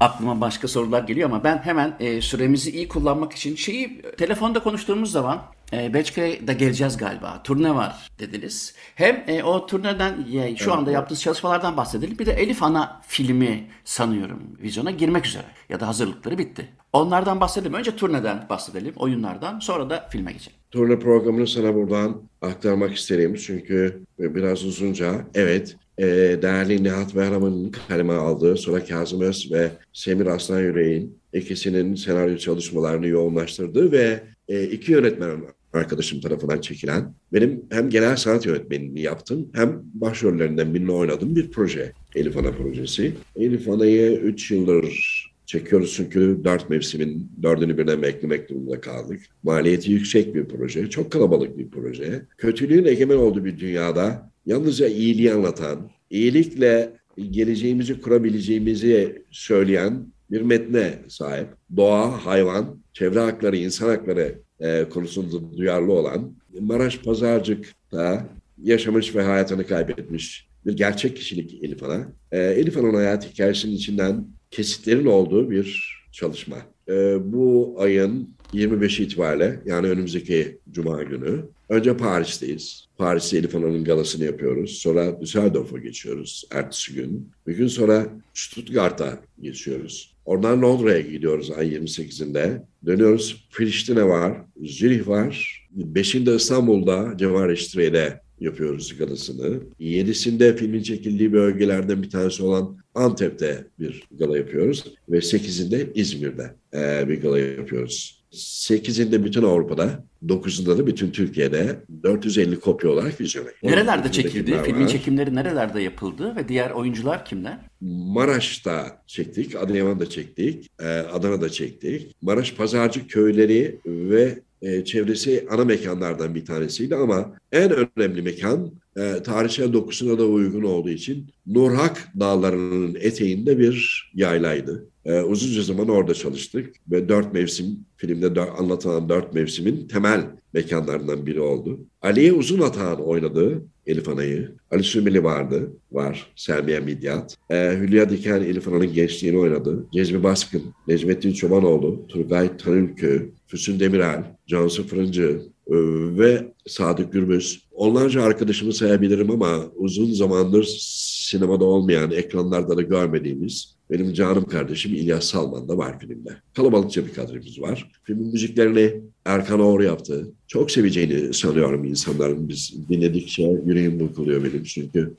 aklıma 0.01 0.41
başka 0.41 0.69
sorular 0.69 1.03
geliyor 1.03 1.31
ama 1.31 1.45
ben 1.45 1.59
hemen 1.59 1.97
e, 2.01 2.21
süremizi 2.21 2.71
iyi 2.71 2.89
kullanmak 2.89 3.33
için 3.33 3.57
şeyi 3.57 4.03
telefonda 4.03 4.63
konuştuğumuz 4.63 5.13
zaman 5.13 5.43
e, 5.73 5.95
Belçika'ya 5.95 6.47
da 6.47 6.53
geleceğiz 6.53 6.97
galiba. 6.97 7.41
Turne 7.45 7.75
var 7.75 8.09
dediniz. 8.19 8.75
Hem 8.95 9.25
e, 9.27 9.43
o 9.43 9.67
turneden 9.67 10.27
ya, 10.31 10.57
şu 10.57 10.73
anda 10.73 10.91
yaptığınız 10.91 11.23
çalışmalardan 11.23 11.77
bahsedelim. 11.77 12.19
Bir 12.19 12.27
de 12.27 12.33
Elif 12.33 12.63
Ana 12.63 13.01
filmi 13.07 13.71
sanıyorum 13.85 14.57
vizyona 14.63 14.91
girmek 14.91 15.27
üzere 15.27 15.47
ya 15.69 15.81
da 15.81 15.89
hazırlıkları 15.89 16.39
bitti. 16.39 16.69
Onlardan 16.93 17.41
bahsedelim. 17.41 17.75
Önce 17.75 17.97
turneden 17.97 18.47
bahsedelim, 18.49 18.95
oyunlardan. 18.97 19.59
Sonra 19.59 19.91
da 19.91 20.09
filme 20.11 20.33
geçelim. 20.33 20.60
Turne 20.71 20.99
programını 20.99 21.47
sana 21.47 21.75
buradan 21.75 22.23
aktarmak 22.43 22.97
isterim. 22.97 23.35
Çünkü 23.35 24.01
biraz 24.19 24.65
uzunca. 24.65 25.27
Evet, 25.35 25.77
e, 25.99 26.07
değerli 26.43 26.85
Nihat 26.85 27.17
Behram'ın 27.17 27.73
kaleme 27.89 28.13
aldığı, 28.13 28.57
sonra 28.57 28.85
Kazım 28.85 29.21
Öz 29.21 29.53
ve 29.53 29.71
Semir 29.93 30.27
Aslan 30.27 30.61
Yüreğin 30.61 31.19
ikisinin 31.33 31.95
senaryo 31.95 32.37
çalışmalarını 32.37 33.07
yoğunlaştırdığı 33.07 33.93
ve 33.93 34.21
e, 34.49 34.65
iki 34.65 34.93
yönetmen 34.93 35.31
arkadaşım 35.73 36.21
tarafından 36.21 36.61
çekilen, 36.61 37.15
benim 37.33 37.63
hem 37.71 37.91
genel 37.91 38.17
sanat 38.17 38.47
yönetmenliğini 38.47 39.01
yaptım 39.01 39.49
hem 39.55 39.83
başrollerinden 39.95 40.75
birini 40.75 40.93
oynadım 40.93 41.37
bir 41.37 41.51
proje. 41.51 41.93
Elif 42.15 42.37
Ana 42.37 42.53
projesi. 42.53 43.15
Elif 43.37 43.69
Ana'yı 43.69 44.21
3 44.21 44.51
yıldır 44.51 45.30
çekiyoruz 45.51 45.95
çünkü 45.97 46.41
dört 46.45 46.71
mevsimin 46.71 47.33
dördünü 47.43 47.79
birden 47.79 48.03
beklemek 48.03 48.51
durumunda 48.51 48.81
kaldık. 48.81 49.21
Maliyeti 49.43 49.93
yüksek 49.93 50.35
bir 50.35 50.45
proje, 50.45 50.91
çok 50.91 51.13
kalabalık 51.13 51.59
bir 51.59 51.71
proje. 51.71 52.23
Kötülüğün 52.39 52.85
egemen 52.85 53.17
olduğu 53.17 53.45
bir 53.45 53.59
dünyada 53.59 54.31
yalnızca 54.47 54.89
iyiliği 54.89 55.33
anlatan, 55.33 55.91
iyilikle 56.11 56.93
geleceğimizi 57.31 58.01
kurabileceğimizi 58.01 59.23
söyleyen 59.31 60.07
bir 60.31 60.41
metne 60.41 60.99
sahip. 61.09 61.49
Doğa, 61.77 62.27
hayvan, 62.27 62.83
çevre 62.93 63.21
hakları, 63.21 63.57
insan 63.57 63.89
hakları 63.89 64.39
e, 64.61 64.85
konusunda 64.91 65.57
duyarlı 65.57 65.93
olan 65.93 66.33
Maraş 66.61 66.99
Pazarcık'ta 66.99 68.29
yaşamış 68.63 69.17
ve 69.17 69.23
hayatını 69.23 69.67
kaybetmiş 69.67 70.49
bir 70.67 70.77
gerçek 70.77 71.17
kişilik 71.17 71.65
Elif 71.65 71.83
Ana. 71.83 72.13
E, 72.33 72.39
Elif 72.39 72.77
Ana'nın 72.79 72.95
hayat 72.95 73.33
hikayesinin 73.33 73.73
içinden 73.73 74.27
kesitlerin 74.51 75.07
olduğu 75.07 75.51
bir 75.51 75.97
çalışma. 76.13 76.57
E, 76.89 76.93
bu 77.33 77.77
ayın 77.79 78.35
25 78.53 79.01
itibariyle 79.01 79.61
yani 79.67 79.87
önümüzdeki 79.87 80.59
Cuma 80.71 81.03
günü 81.03 81.45
önce 81.69 81.97
Paris'teyiz. 81.97 82.87
Paris'te 82.99 83.39
Elif 83.39 83.55
Ana'nın 83.55 83.85
galasını 83.85 84.25
yapıyoruz. 84.25 84.71
Sonra 84.71 85.21
Düsseldorf'a 85.21 85.79
geçiyoruz 85.79 86.45
ertesi 86.51 86.95
gün. 86.95 87.29
Bir 87.47 87.57
gün 87.57 87.67
sonra 87.67 88.07
Stuttgart'a 88.35 89.21
geçiyoruz. 89.41 90.17
Oradan 90.25 90.63
Londra'ya 90.63 91.01
gidiyoruz 91.01 91.51
ay 91.51 91.75
28'inde. 91.75 92.63
Dönüyoruz. 92.87 93.49
Priştine 93.53 94.05
var, 94.05 94.37
Zürih 94.63 95.09
var. 95.09 95.61
Beşinde 95.71 96.35
İstanbul'da 96.35 97.15
Cemal 97.17 97.49
Reştre'de 97.49 98.21
yapıyoruz 98.41 98.99
galasını. 98.99 99.61
Yedisinde 99.79 100.57
filmin 100.57 100.83
çekildiği 100.83 101.33
bölgelerden 101.33 102.03
bir 102.03 102.11
tanesi 102.11 102.43
olan 102.43 102.79
Antep'te 102.95 103.65
bir 103.79 104.05
gala 104.19 104.39
yapıyoruz. 104.39 104.85
Ve 105.09 105.21
sekizinde 105.21 105.91
İzmir'de 105.95 106.55
e, 106.75 107.09
bir 107.09 107.23
gala 107.23 107.39
yapıyoruz. 107.39 108.21
Sekizinde 108.31 109.25
bütün 109.25 109.43
Avrupa'da, 109.43 110.05
dokuzunda 110.29 110.79
da 110.79 110.87
bütün 110.87 111.11
Türkiye'de 111.11 111.77
450 112.03 112.61
kopya 112.61 112.91
olarak 112.91 113.21
vizyona. 113.21 113.49
Nerelerde 113.63 114.13
çekildi? 114.13 114.63
Filmin 114.65 114.87
çekimleri 114.87 115.35
nerelerde 115.35 115.81
yapıldı 115.81 116.37
ve 116.37 116.49
diğer 116.49 116.71
oyuncular 116.71 117.25
kimler? 117.25 117.59
Maraş'ta 117.81 119.03
çektik, 119.07 119.57
Adıyaman'da 119.57 120.09
çektik, 120.09 120.71
e, 120.81 120.87
Adana'da 120.89 121.49
çektik. 121.49 122.17
Maraş 122.23 122.55
Pazarcı 122.55 123.07
köyleri 123.07 123.81
ve 123.87 124.39
e, 124.63 124.85
çevresi 124.85 125.47
ana 125.51 125.65
mekanlardan 125.65 126.35
bir 126.35 126.45
tanesiydi 126.45 126.97
ama 126.97 127.37
en 127.53 127.71
önemli 127.71 128.23
mekan 128.23 128.73
e, 128.97 129.23
tarihsel 129.23 129.73
dokusuna 129.73 130.19
da 130.19 130.25
uygun 130.25 130.63
olduğu 130.63 130.91
için 130.91 131.27
Nurhak 131.47 132.09
dağlarının 132.21 132.95
eteğinde 133.01 133.59
bir 133.59 134.11
yaylaydı. 134.15 134.87
E, 135.05 135.21
uzunca 135.21 135.63
zaman 135.63 135.89
orada 135.89 136.15
çalıştık 136.15 136.75
ve 136.91 137.09
dört 137.09 137.33
mevsim, 137.35 137.67
filmde 137.97 138.35
dört, 138.35 138.61
anlatılan 138.61 139.09
dört 139.09 139.35
mevsimin 139.35 139.89
temel 139.89 140.27
mekanlarından 140.55 141.27
biri 141.27 141.41
oldu. 141.41 141.81
Aliye 142.03 142.33
Uzun 142.33 142.61
Atağ'ın 142.61 143.01
oynadığı 143.03 143.63
Elif 143.87 144.09
Ana'yı, 144.09 144.53
Ali 144.71 144.85
Sümeli 144.85 145.25
vardı, 145.25 145.71
var, 145.93 146.33
Selmiye 146.37 146.81
Midyat. 146.81 147.37
E, 147.51 147.77
Hülya 147.81 148.11
Diken 148.11 148.41
Elif 148.41 148.69
Ana'nın 148.69 148.93
gençliğini 148.93 149.39
oynadı. 149.39 149.87
Cezmi 149.95 150.23
Baskın, 150.23 150.63
Necmettin 150.89 151.33
Çobanoğlu, 151.33 152.07
Turgay 152.09 152.57
Tanülkü, 152.57 153.33
Füsun 153.51 153.81
Demirel, 153.81 154.25
Cansu 154.47 154.87
Fırıncı 154.87 155.43
e, 155.67 155.75
ve 156.19 156.53
Sadık 156.67 157.13
Gürbüz. 157.13 157.63
Onlarca 157.73 158.23
arkadaşımı 158.23 158.73
sayabilirim 158.73 159.31
ama 159.31 159.65
uzun 159.77 160.13
zamandır 160.13 160.65
sinemada 160.81 161.65
olmayan, 161.65 162.11
ekranlarda 162.11 162.77
da 162.77 162.83
görmediğimiz 162.83 163.80
benim 163.91 164.13
canım 164.13 164.45
kardeşim 164.45 164.95
İlyas 164.95 165.25
Salman 165.25 165.69
da 165.69 165.79
var 165.79 165.99
filmde. 165.99 166.31
Kalabalıkça 166.57 167.07
bir 167.07 167.15
kadromuz 167.15 167.61
var. 167.61 167.91
Filmin 168.05 168.33
müziklerini 168.33 169.01
Erkan 169.25 169.61
Oğur 169.61 169.81
yaptı. 169.81 170.29
Çok 170.47 170.71
seveceğini 170.71 171.35
sanıyorum 171.35 171.85
insanların. 171.85 172.49
Biz 172.49 172.89
dinledikçe 172.89 173.43
yüreğim 173.67 174.01
burkuluyor 174.01 174.45
benim. 174.45 174.65
Çünkü 174.65 175.15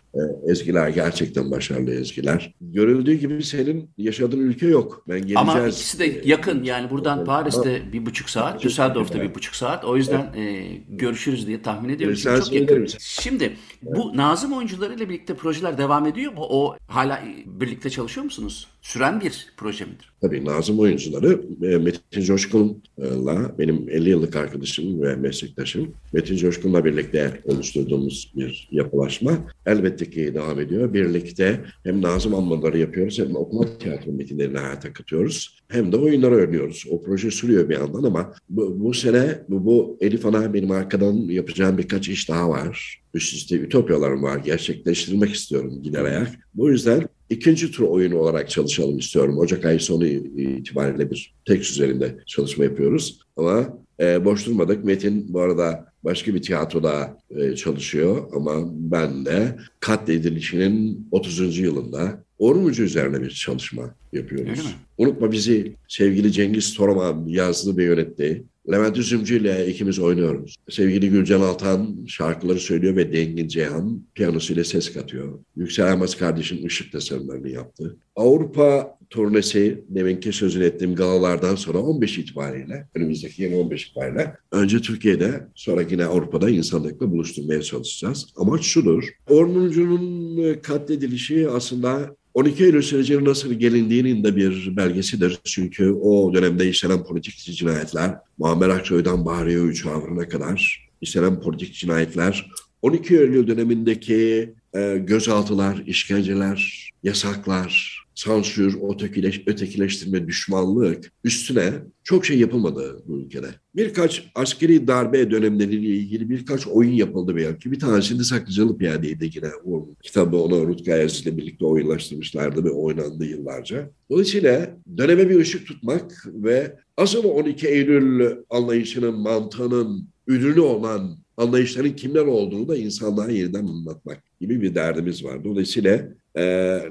ezgiler 0.48 0.90
gerçekten 0.90 1.52
başarılı 1.52 1.94
ezgiler. 1.94 2.54
Görüldüğü 2.62 3.14
gibi 3.14 3.44
senin 3.44 3.90
yaşadığın 3.98 4.40
ülke 4.40 4.68
yok. 4.68 5.04
Ben 5.08 5.18
geleceğiz. 5.18 5.50
Ama 5.50 5.68
ikisi 5.68 6.00
de 6.00 6.22
yakın. 6.26 6.64
Yani 6.64 6.90
buradan 6.90 7.26
Paris'te 7.26 7.82
bir 7.94 8.06
buçuk 8.06 8.30
saat, 8.30 8.64
Düsseldorf'ta 8.64 9.22
bir 9.22 9.36
buçuk 9.36 9.56
saat. 9.56 9.86
O 9.86 9.98
yüzden 9.98 10.34
e, 10.36 10.64
görüşürüz 10.90 11.48
diye 11.48 11.62
tahmin 11.62 11.90
ediyorum. 11.90 12.18
Sen 12.18 12.40
Çok 12.40 12.54
yakın. 12.54 12.88
Şimdi 13.00 13.58
bu 13.82 14.18
Nazım 14.18 14.54
oyuncularıyla 14.54 15.10
birlikte 15.10 15.34
projeler 15.34 15.78
devam 15.78 16.08
ediyor 16.08 16.34
mu? 16.34 16.42
O 16.50 16.76
hala 16.88 17.24
birlikte 17.46 17.90
çalışıyor 17.90 18.24
musunuz? 18.24 18.61
News. 18.62 18.71
Süren 18.82 19.22
bir 19.22 19.54
proje 19.58 19.86
midir? 19.86 20.14
Tabii 20.22 20.46
Nazım 20.46 20.80
oyuncuları 20.80 21.42
e, 21.64 21.78
Metin 21.78 22.22
Coşkun'la 22.22 23.56
benim 23.60 23.90
50 23.90 24.10
yıllık 24.10 24.36
arkadaşım 24.36 25.02
ve 25.02 25.16
meslektaşım 25.16 25.94
Metin 26.14 26.38
Coşkun'la 26.38 26.86
birlikte 26.86 27.42
oluşturduğumuz 27.46 28.34
bir 28.36 28.70
yapılaşma 28.72 29.38
elbette 29.66 30.10
ki 30.10 30.34
devam 30.34 30.60
ediyor. 30.60 30.94
Birlikte 30.94 31.62
hem 31.84 32.02
Nazım 32.02 32.36
anmaları 32.36 32.78
yapıyoruz 32.78 33.20
hem 33.20 33.36
okuma 33.36 33.78
tiyatro 33.78 34.12
metinlerini 34.12 34.58
hayata 34.58 34.94
katıyoruz. 34.94 35.60
Hem 35.68 35.92
de 35.92 35.98
oyunları 35.98 36.36
oynuyoruz. 36.36 36.86
O 36.90 37.02
proje 37.02 37.32
sürüyor 37.32 37.70
bir 37.70 37.74
yandan 37.74 38.04
ama 38.04 38.34
bu, 38.50 38.80
bu 38.80 38.94
sene 38.94 39.40
bu, 39.50 39.66
bu 39.66 39.98
Elif 40.02 40.26
Ana 40.26 40.54
benim 40.54 40.72
arkadan 40.72 41.14
yapacağım 41.14 41.78
birkaç 41.78 42.10
iş 42.10 42.30
daha 42.30 42.50
var. 42.50 43.02
Üst 43.14 43.34
üste 43.34 43.56
ütopyalarım 43.56 44.24
var. 44.24 44.38
Gerçekleştirmek 44.38 45.34
istiyorum 45.34 45.82
gider 45.84 46.06
ayak. 46.06 46.30
Bu 46.54 46.70
yüzden 46.70 47.08
ikinci 47.30 47.72
tur 47.72 47.84
oyunu 47.84 48.18
olarak 48.18 48.50
çalışalım 48.72 48.98
istiyorum. 48.98 49.38
Ocak 49.38 49.66
ayı 49.66 49.80
sonu 49.80 50.06
itibariyle 50.06 51.12
bir 51.12 51.34
tekst 51.46 51.72
üzerinde 51.72 52.18
çalışma 52.26 52.64
yapıyoruz. 52.64 53.20
Ama 53.38 53.78
e, 54.00 54.26
boş 54.26 54.46
durmadık. 54.48 54.84
Metin 54.86 55.34
bu 55.34 55.42
arada 55.42 55.86
başka 56.04 56.36
bir 56.36 56.42
tiyatroda 56.42 57.18
e, 57.30 57.56
çalışıyor 57.56 58.30
ama 58.36 58.54
ben 58.74 59.26
de 59.26 59.58
katledilişinin 59.80 61.08
30. 61.12 61.58
yılında 61.60 62.24
Ormucu 62.42 62.84
üzerine 62.84 63.22
bir 63.22 63.30
çalışma 63.30 63.96
yapıyoruz. 64.14 64.76
Unutma 64.98 65.32
bizi 65.32 65.76
sevgili 65.88 66.32
Cengiz 66.32 66.74
Toraman 66.74 67.26
yazdı 67.28 67.78
ve 67.78 67.84
yönetti. 67.84 68.44
Levent 68.70 68.98
Üzümcü 68.98 69.42
ile 69.42 69.68
ikimiz 69.68 70.00
oynuyoruz. 70.00 70.56
Sevgili 70.70 71.10
Gülcan 71.10 71.42
Altan 71.42 72.06
şarkıları 72.08 72.60
söylüyor 72.60 72.96
ve 72.96 73.14
Dengin 73.14 73.48
Ceyhan 73.48 74.04
piyanosuyla 74.14 74.64
ses 74.64 74.94
katıyor. 74.94 75.40
Yüksel 75.56 75.88
Elmas 75.88 76.16
kardeşim 76.16 76.66
ışık 76.66 76.92
tasarımlarını 76.92 77.50
yaptı. 77.50 77.98
Avrupa 78.16 78.98
turnesi 79.10 79.84
deminki 79.90 80.34
sözünü 80.34 80.64
ettiğim 80.64 80.96
galalardan 80.96 81.56
sonra 81.56 81.78
15 81.78 82.18
itibariyle, 82.18 82.88
önümüzdeki 82.96 83.44
yeni 83.44 83.56
15 83.56 83.88
itibariyle 83.88 84.36
önce 84.52 84.82
Türkiye'de 84.82 85.48
sonra 85.56 85.82
yine 85.82 86.06
Avrupa'da 86.06 86.50
insanlıkla 86.50 87.12
buluşturmaya 87.12 87.62
çalışacağız. 87.62 88.28
Amaç 88.36 88.64
şudur. 88.64 89.10
Ormuncu'nun 89.30 90.54
katledilişi 90.54 91.50
aslında 91.50 92.16
12 92.34 92.64
Eylül 92.64 92.82
sürecinin 92.82 93.26
nasıl 93.26 93.54
gelindiğinin 93.54 94.24
de 94.24 94.36
bir 94.36 94.78
belgesidir. 94.78 95.40
Çünkü 95.44 95.92
o 95.92 96.34
dönemde 96.34 96.70
işlenen 96.70 97.04
politik 97.04 97.38
cinayetler, 97.38 98.16
Muammer 98.38 98.70
Aksoy'dan 98.70 99.26
Bahriye 99.26 99.60
Üçavrı'na 99.60 100.28
kadar 100.28 100.90
işlenen 101.02 101.42
politik 101.42 101.74
cinayetler 101.74 102.52
12 102.82 103.18
Eylül 103.18 103.48
dönemindeki 103.48 104.54
e, 104.76 104.98
gözaltılar, 104.98 105.84
işkenceler, 105.88 106.92
yasaklar, 107.04 108.02
sansür, 108.16 108.78
ötekileş, 108.94 109.42
ötekileştirme, 109.48 110.28
düşmanlık 110.28 111.12
üstüne 111.24 111.72
çok 112.04 112.26
şey 112.26 112.40
yapılmadı 112.40 113.04
bu 113.08 113.20
ülkede. 113.20 113.48
Birkaç 113.76 114.32
askeri 114.36 114.88
darbe 114.88 115.32
dönemleriyle 115.32 115.88
ilgili 115.88 116.30
birkaç 116.30 116.68
oyun 116.68 116.92
yapıldı 116.92 117.36
belki. 117.36 117.72
Bir 117.72 117.80
tanesinde 117.80 118.24
Saklıcalı 118.24 118.78
Piyade'ydi 118.78 119.30
yine. 119.36 119.50
O 119.66 119.90
kitabı 120.04 120.38
onu 120.38 120.68
Rutkay 120.68 121.04
Aziz 121.04 121.22
ile 121.22 121.38
birlikte 121.38 121.66
oyunlaştırmışlardı 121.66 122.64
ve 122.64 122.70
oynandı 122.70 123.26
yıllarca. 123.26 123.90
Dolayısıyla 124.10 124.78
döneme 124.98 125.30
bir 125.30 125.40
ışık 125.40 125.68
tutmak 125.68 126.26
ve 126.26 126.76
asıl 126.98 127.24
12 127.24 127.68
Eylül 127.68 128.36
anlayışının, 128.50 129.20
mantığının 129.20 130.08
ürünü 130.28 130.60
olan 130.60 131.18
anlayışların 131.42 131.96
kimler 131.96 132.26
olduğunu 132.26 132.68
da 132.68 132.78
insanlara 132.78 133.32
yeniden 133.32 133.66
anlatmak 133.68 134.24
gibi 134.40 134.62
bir 134.62 134.76
derdimiz 134.76 135.24
var. 135.26 135.44
Dolayısıyla 135.44 136.08
e, 136.36 136.44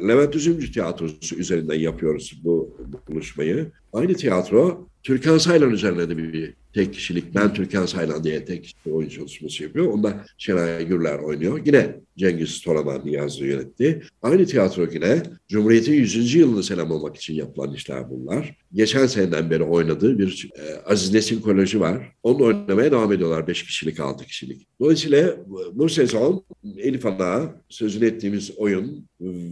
Levent 0.08 0.36
Üzümcü 0.36 0.72
Tiyatrosu 0.72 1.36
üzerinden 1.36 1.78
yapıyoruz 1.78 2.40
bu, 2.44 2.76
bu 2.86 3.12
buluşmayı. 3.12 3.72
Aynı 3.92 4.14
tiyatro 4.14 4.90
Türkan 5.02 5.38
Saylan 5.38 5.70
üzerine 5.70 6.08
de 6.08 6.16
bir, 6.16 6.54
tek 6.72 6.94
kişilik, 6.94 7.34
ben 7.34 7.54
Türkan 7.54 7.86
Saylan 7.86 8.24
diye 8.24 8.44
tek 8.44 8.62
kişilik 8.62 8.86
oyun 8.86 9.08
çalışması 9.08 9.62
yapıyor. 9.62 9.86
Onda 9.86 10.24
Şenay 10.38 10.86
Gürler 10.86 11.18
oynuyor. 11.18 11.60
Yine 11.66 11.96
Cengiz 12.18 12.60
Toraman 12.60 13.02
yazdı 13.04 13.44
yönetti. 13.44 14.02
Aynı 14.22 14.46
tiyatro 14.46 14.86
yine 14.92 15.22
Cumhuriyet'in 15.48 15.92
100. 15.92 16.34
yılını 16.34 16.62
selamlamak 16.62 17.16
için 17.16 17.34
yapılan 17.34 17.74
işler 17.74 18.10
bunlar. 18.10 18.56
Geçen 18.72 19.06
seneden 19.06 19.50
beri 19.50 19.62
oynadığı 19.62 20.18
bir 20.18 20.50
e, 20.56 20.90
Aziz 20.92 21.14
Nesin 21.14 21.40
Koleji 21.40 21.80
var. 21.80 22.12
Onu 22.22 22.44
oynamaya 22.44 22.90
devam 22.92 23.12
ediyorlar 23.12 23.46
5 23.46 23.62
kişilik, 23.62 24.00
6 24.00 24.24
kişilik. 24.24 24.66
Dolayısıyla 24.80 25.36
bu 25.72 25.88
sezon 25.88 26.44
Elif 26.76 27.06
Ana 27.06 27.54
sözünü 27.68 28.06
ettiğimiz 28.06 28.50
oyun 28.56 29.06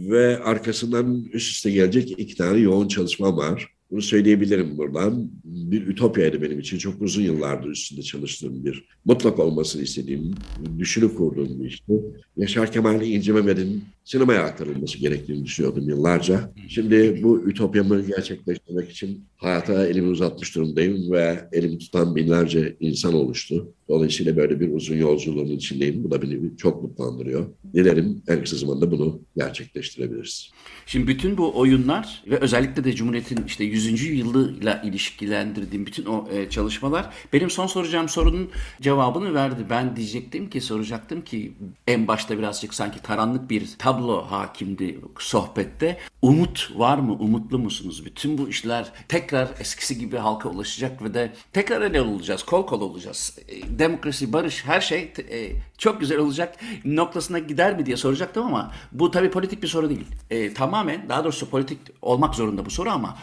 ve 0.09 0.39
arkasından 0.43 1.23
üst 1.33 1.51
üste 1.51 1.71
gelecek 1.71 2.19
iki 2.19 2.35
tane 2.35 2.59
yoğun 2.59 2.87
çalışma 2.87 3.37
var. 3.37 3.78
Bunu 3.91 4.01
söyleyebilirim 4.01 4.77
buradan. 4.77 5.31
Bir 5.43 5.87
ütopyaydı 5.87 6.41
benim 6.41 6.59
için. 6.59 6.77
Çok 6.77 7.01
uzun 7.01 7.21
yıllardır 7.21 7.69
üstünde 7.69 8.01
çalıştığım 8.01 8.65
bir, 8.65 8.85
mutlak 9.05 9.39
olmasını 9.39 9.81
istediğim, 9.81 10.31
düşünü 10.79 11.15
kurduğum 11.15 11.59
bir 11.59 11.65
işti. 11.65 11.93
Yaşar 12.37 12.71
Kemal 12.71 13.01
İnci 13.01 13.33
Mehmet'in 13.33 13.83
sinemaya 14.03 14.43
aktarılması 14.43 14.97
gerektiğini 14.97 15.45
düşünüyordum 15.45 15.89
yıllarca. 15.89 16.53
Şimdi 16.67 17.19
bu 17.23 17.49
ütopyamı 17.49 18.01
gerçekleştirmek 18.01 18.89
için 18.89 19.25
hayata 19.37 19.87
elimi 19.87 20.07
uzatmış 20.07 20.55
durumdayım 20.55 21.11
ve 21.11 21.49
elimi 21.51 21.77
tutan 21.77 22.15
binlerce 22.15 22.77
insan 22.79 23.13
oluştu. 23.13 23.73
Dolayısıyla 23.89 24.37
böyle 24.37 24.59
bir 24.59 24.73
uzun 24.73 24.95
yolculuğun 24.95 25.47
içindeyim. 25.47 26.03
Bu 26.03 26.11
da 26.11 26.21
beni 26.21 26.57
çok 26.57 26.83
mutlandırıyor. 26.83 27.45
Dilerim 27.73 28.21
en 28.27 28.43
kısa 28.43 28.57
zamanda 28.57 28.91
bunu 28.91 29.21
gerçekleştirebiliriz. 29.37 30.51
Şimdi 30.85 31.07
bütün 31.07 31.37
bu 31.37 31.57
oyunlar 31.59 32.23
ve 32.27 32.37
özellikle 32.37 32.83
de 32.83 32.93
Cumhuriyet'in 32.93 33.39
işte 33.47 33.65
100. 33.87 34.03
yılıyla 34.03 34.81
ilişkilendirdiğim 34.81 35.85
bütün 35.85 36.05
o 36.05 36.27
e, 36.31 36.49
çalışmalar 36.49 37.09
benim 37.33 37.49
son 37.49 37.67
soracağım 37.67 38.09
sorunun 38.09 38.49
cevabını 38.81 39.33
verdi. 39.33 39.65
Ben 39.69 39.95
diyecektim 39.95 40.49
ki 40.49 40.61
soracaktım 40.61 41.21
ki 41.21 41.53
en 41.87 42.07
başta 42.07 42.37
birazcık 42.37 42.73
sanki 42.73 42.99
karanlık 43.01 43.49
bir 43.49 43.69
tablo 43.77 44.25
hakimdi 44.29 44.99
sohbette. 45.19 45.97
Umut 46.21 46.71
var 46.75 46.97
mı? 46.97 47.13
Umutlu 47.13 47.59
musunuz? 47.59 48.05
Bütün 48.05 48.37
bu 48.37 48.49
işler 48.49 48.91
tekrar 49.07 49.49
eskisi 49.59 49.99
gibi 49.99 50.17
halka 50.17 50.49
ulaşacak 50.49 51.03
ve 51.03 51.13
de 51.13 51.33
tekrar 51.53 51.81
ele 51.81 52.01
olacağız, 52.01 52.43
kol 52.43 52.65
kol 52.65 52.81
olacağız. 52.81 53.39
E, 53.47 53.79
demokrasi, 53.79 54.33
barış, 54.33 54.65
her 54.65 54.81
şey 54.81 55.13
e, 55.31 55.51
çok 55.77 55.99
güzel 55.99 56.17
olacak 56.17 56.55
noktasına 56.85 57.39
gider 57.39 57.77
mi 57.77 57.85
diye 57.85 57.97
soracaktım 57.97 58.45
ama 58.45 58.71
bu 58.91 59.11
tabii 59.11 59.31
politik 59.31 59.63
bir 59.63 59.67
soru 59.67 59.89
değil. 59.89 60.05
E, 60.29 60.53
tamamen 60.53 61.09
daha 61.09 61.23
doğrusu 61.23 61.49
politik 61.49 61.79
olmak 62.01 62.35
zorunda 62.35 62.65
bu 62.65 62.69
soru 62.69 62.89
ama 62.89 63.17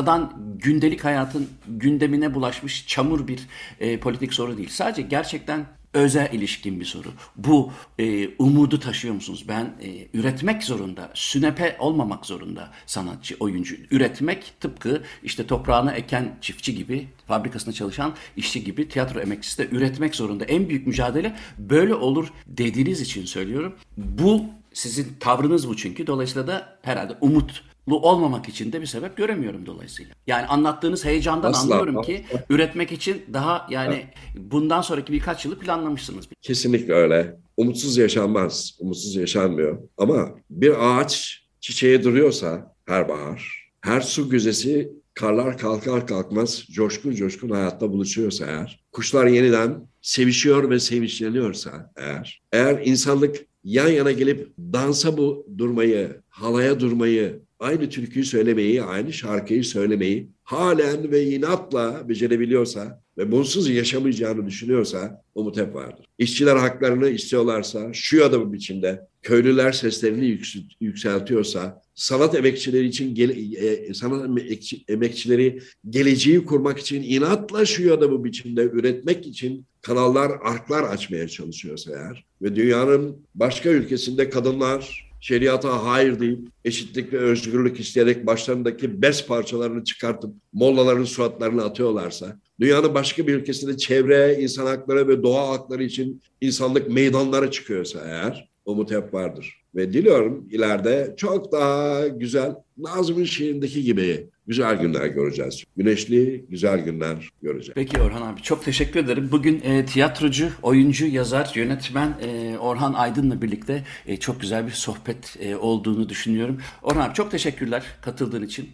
sıradan 0.00 0.32
gündelik 0.58 1.04
hayatın 1.04 1.48
gündemine 1.68 2.34
bulaşmış 2.34 2.86
çamur 2.86 3.28
bir 3.28 3.40
e, 3.80 4.00
politik 4.00 4.34
soru 4.34 4.56
değil. 4.56 4.68
Sadece 4.68 5.02
gerçekten 5.02 5.66
özel 5.94 6.32
ilişkin 6.32 6.80
bir 6.80 6.84
soru. 6.84 7.08
Bu 7.36 7.72
e, 7.98 8.28
umudu 8.28 8.80
taşıyor 8.80 9.14
musunuz? 9.14 9.44
Ben 9.48 9.64
e, 9.64 10.18
üretmek 10.18 10.62
zorunda, 10.62 11.10
sünepe 11.14 11.76
olmamak 11.78 12.26
zorunda 12.26 12.70
sanatçı, 12.86 13.36
oyuncu. 13.40 13.76
Üretmek 13.90 14.52
tıpkı 14.60 15.02
işte 15.22 15.46
toprağını 15.46 15.92
eken 15.92 16.38
çiftçi 16.40 16.74
gibi, 16.74 17.08
fabrikasında 17.26 17.74
çalışan 17.74 18.14
işçi 18.36 18.64
gibi 18.64 18.88
tiyatro 18.88 19.20
emekçisi 19.20 19.58
de 19.58 19.76
üretmek 19.76 20.14
zorunda. 20.14 20.44
En 20.44 20.68
büyük 20.68 20.86
mücadele 20.86 21.36
böyle 21.58 21.94
olur 21.94 22.28
dediğiniz 22.46 23.00
için 23.00 23.24
söylüyorum. 23.24 23.74
Bu 23.96 24.44
sizin 24.72 25.16
tavrınız 25.20 25.68
bu 25.68 25.76
çünkü. 25.76 26.06
Dolayısıyla 26.06 26.46
da 26.46 26.78
herhalde 26.82 27.16
umut 27.20 27.69
olmamak 27.94 28.48
için 28.48 28.72
de 28.72 28.80
bir 28.80 28.86
sebep 28.86 29.16
göremiyorum 29.16 29.66
dolayısıyla. 29.66 30.14
Yani 30.26 30.46
anlattığınız 30.46 31.04
heyecandan 31.04 31.50
Asla, 31.50 31.62
anlıyorum 31.62 31.98
asla. 31.98 32.12
ki 32.12 32.24
üretmek 32.50 32.92
için 32.92 33.22
daha 33.32 33.66
yani 33.70 34.06
bundan 34.36 34.80
sonraki 34.80 35.12
birkaç 35.12 35.44
yılı 35.44 35.58
planlamışsınız. 35.58 36.28
Kesinlikle 36.42 36.92
öyle. 36.92 37.36
Umutsuz 37.56 37.96
yaşanmaz. 37.96 38.76
Umutsuz 38.78 39.16
yaşanmıyor. 39.16 39.78
Ama 39.98 40.30
bir 40.50 40.74
ağaç 40.78 41.42
çiçeğe 41.60 42.04
duruyorsa 42.04 42.74
her 42.86 43.08
bahar, 43.08 43.70
her 43.80 44.00
su 44.00 44.30
güzesi 44.30 44.92
karlar 45.14 45.58
kalkar 45.58 46.06
kalkmaz 46.06 46.64
coşkun 46.70 47.14
coşkun 47.14 47.50
hayatta 47.50 47.92
buluşuyorsa 47.92 48.46
eğer, 48.46 48.84
kuşlar 48.92 49.26
yeniden 49.26 49.88
sevişiyor 50.02 50.70
ve 50.70 50.80
sevinçleniyorsa 50.80 51.92
eğer, 51.96 52.42
eğer 52.52 52.80
insanlık 52.84 53.36
yan 53.64 53.88
yana 53.88 54.12
gelip 54.12 54.48
dansa 54.58 55.16
bu 55.16 55.46
durmayı, 55.58 56.20
halaya 56.28 56.80
durmayı, 56.80 57.40
aynı 57.60 57.88
türküyü 57.88 58.24
söylemeyi, 58.24 58.82
aynı 58.82 59.12
şarkıyı 59.12 59.64
söylemeyi 59.64 60.28
halen 60.42 61.12
ve 61.12 61.24
inatla 61.26 62.08
becerebiliyorsa 62.08 63.02
ve 63.18 63.32
bunsuz 63.32 63.70
yaşamayacağını 63.70 64.46
düşünüyorsa 64.46 65.22
umut 65.34 65.56
hep 65.56 65.74
vardır. 65.74 66.06
İşçiler 66.18 66.56
haklarını 66.56 67.08
istiyorlarsa 67.08 67.92
şu 67.92 68.16
ya 68.16 68.32
da 68.32 68.40
bu 68.40 68.52
biçimde 68.52 69.00
köylüler 69.22 69.72
seslerini 69.72 70.26
yüksel- 70.26 70.70
yükseltiyorsa 70.80 71.82
sanat 71.94 72.34
emekçileri 72.34 72.86
için 72.86 73.14
gele- 73.14 73.56
e, 73.66 73.94
sanat 73.94 74.24
emekçi- 74.24 74.84
emekçileri 74.88 75.60
geleceği 75.90 76.44
kurmak 76.44 76.78
için 76.78 77.02
inatla 77.02 77.64
şu 77.64 77.82
ya 77.82 78.00
da 78.00 78.10
bu 78.10 78.24
biçimde 78.24 78.62
üretmek 78.62 79.26
için 79.26 79.66
kanallar, 79.82 80.32
arklar 80.42 80.82
açmaya 80.82 81.28
çalışıyorsa 81.28 81.92
eğer 81.92 82.24
ve 82.42 82.56
dünyanın 82.56 83.16
başka 83.34 83.70
ülkesinde 83.70 84.30
kadınlar 84.30 85.09
şeriata 85.20 85.86
hayır 85.86 86.20
deyip 86.20 86.40
eşitlik 86.64 87.12
ve 87.12 87.18
özgürlük 87.18 87.80
isteyerek 87.80 88.26
başlarındaki 88.26 89.02
bez 89.02 89.26
parçalarını 89.26 89.84
çıkartıp 89.84 90.34
mollaların 90.52 91.04
suratlarına 91.04 91.64
atıyorlarsa, 91.64 92.40
dünyanın 92.60 92.94
başka 92.94 93.26
bir 93.26 93.34
ülkesinde 93.34 93.76
çevre, 93.76 94.36
insan 94.40 94.66
hakları 94.66 95.08
ve 95.08 95.22
doğa 95.22 95.48
hakları 95.48 95.84
için 95.84 96.22
insanlık 96.40 96.90
meydanlara 96.90 97.50
çıkıyorsa 97.50 98.00
eğer, 98.04 98.48
umut 98.64 98.90
hep 98.90 99.14
vardır. 99.14 99.60
Ve 99.74 99.92
diliyorum 99.92 100.48
ileride 100.50 101.14
çok 101.16 101.52
daha 101.52 102.08
güzel, 102.08 102.54
Nazım'ın 102.78 103.24
şiirindeki 103.24 103.82
gibi 103.82 104.28
güzel 104.50 104.76
günler 104.76 105.06
göreceğiz. 105.06 105.64
Güneşli, 105.76 106.44
güzel 106.48 106.80
günler 106.80 107.28
göreceğiz. 107.42 107.72
Peki 107.74 108.00
Orhan 108.00 108.22
abi 108.22 108.42
çok 108.42 108.64
teşekkür 108.64 109.00
ederim. 109.00 109.28
Bugün 109.32 109.60
e, 109.60 109.84
tiyatrocu, 109.86 110.48
oyuncu, 110.62 111.06
yazar, 111.06 111.52
yönetmen 111.54 112.14
e, 112.22 112.58
Orhan 112.58 112.92
Aydın'la 112.92 113.42
birlikte 113.42 113.84
e, 114.06 114.16
çok 114.16 114.40
güzel 114.40 114.66
bir 114.66 114.72
sohbet 114.72 115.36
e, 115.40 115.56
olduğunu 115.56 116.08
düşünüyorum. 116.08 116.58
Orhan 116.82 117.08
abi 117.08 117.14
çok 117.14 117.30
teşekkürler 117.30 117.84
katıldığın 118.02 118.42
için. 118.42 118.68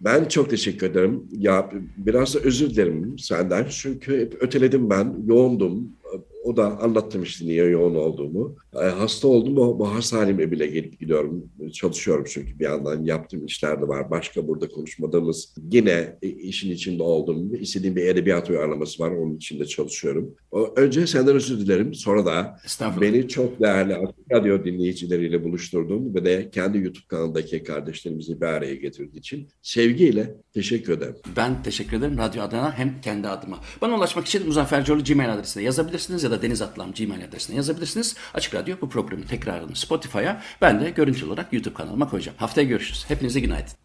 Ben 0.00 0.24
çok 0.24 0.50
teşekkür 0.50 0.86
ederim. 0.86 1.22
Ya 1.32 1.70
biraz 1.96 2.34
da 2.34 2.38
özür 2.38 2.70
dilerim 2.70 3.18
senden. 3.18 3.66
Çünkü 3.70 4.20
hep 4.20 4.42
öteledim 4.42 4.90
ben. 4.90 5.14
Yoğundum. 5.26 5.88
O 6.48 6.56
da 6.56 6.78
anlattım 6.80 7.22
işte 7.22 7.46
niye 7.46 7.64
yoğun 7.64 7.94
olduğumu. 7.94 8.56
E, 8.74 8.84
hasta 8.84 9.28
oldum. 9.28 9.58
O, 9.58 9.78
bu 9.78 9.94
hastaneme 9.94 10.50
bile 10.50 10.66
gelip 10.66 11.00
gidiyorum. 11.00 11.50
Çalışıyorum 11.72 12.24
çünkü 12.28 12.58
bir 12.58 12.64
yandan 12.64 13.04
yaptığım 13.04 13.46
işler 13.46 13.82
de 13.82 13.88
var. 13.88 14.10
Başka 14.10 14.48
burada 14.48 14.68
konuşmadığımız 14.68 15.54
yine 15.72 16.18
e, 16.22 16.28
işin 16.28 16.70
içinde 16.70 17.02
olduğum 17.02 17.56
istediğim 17.56 17.96
bir 17.96 18.06
edebiyat 18.06 18.50
uyarlaması 18.50 19.02
var. 19.02 19.10
Onun 19.10 19.36
içinde 19.36 19.64
çalışıyorum. 19.64 20.34
O, 20.50 20.72
önce 20.76 21.06
senden 21.06 21.36
özür 21.36 21.60
dilerim. 21.60 21.94
Sonra 21.94 22.26
da. 22.26 22.58
Beni 23.00 23.28
çok 23.28 23.60
değerli 23.60 23.94
Açık 23.94 24.32
radyo 24.32 24.64
dinleyicileriyle 24.64 25.44
buluşturdun 25.44 26.14
ve 26.14 26.24
de 26.24 26.50
kendi 26.50 26.78
YouTube 26.78 27.06
kanalındaki 27.08 27.64
kardeşlerimizi 27.64 28.40
bir 28.40 28.46
araya 28.46 28.74
getirdiği 28.74 29.18
için 29.18 29.48
sevgiyle 29.62 30.34
teşekkür 30.54 30.92
ederim. 30.92 31.16
Ben 31.36 31.62
teşekkür 31.62 31.96
ederim 31.96 32.18
radyo 32.18 32.42
adına 32.42 32.78
hem 32.78 33.00
kendi 33.00 33.28
adıma. 33.28 33.58
Bana 33.80 33.96
ulaşmak 33.96 34.26
için 34.26 34.46
Muzaffer 34.46 34.84
Coğlu 34.84 35.04
Gmail 35.04 35.34
adresine 35.34 35.62
yazabilirsiniz 35.62 36.22
ya 36.22 36.30
da 36.30 36.37
Deniz 36.42 36.62
Atlam 36.62 36.92
Gmail 36.92 37.24
adresine 37.24 37.56
yazabilirsiniz. 37.56 38.16
Açık 38.34 38.54
Radyo 38.54 38.76
bu 38.80 38.88
programın 38.88 39.22
tekrarını 39.22 39.76
Spotify'a 39.76 40.42
ben 40.60 40.80
de 40.80 40.90
görüntü 40.90 41.26
olarak 41.26 41.52
YouTube 41.52 41.74
kanalıma 41.74 42.10
koyacağım. 42.10 42.38
Haftaya 42.38 42.66
görüşürüz. 42.66 43.04
Hepinize 43.08 43.40
günaydın. 43.40 43.78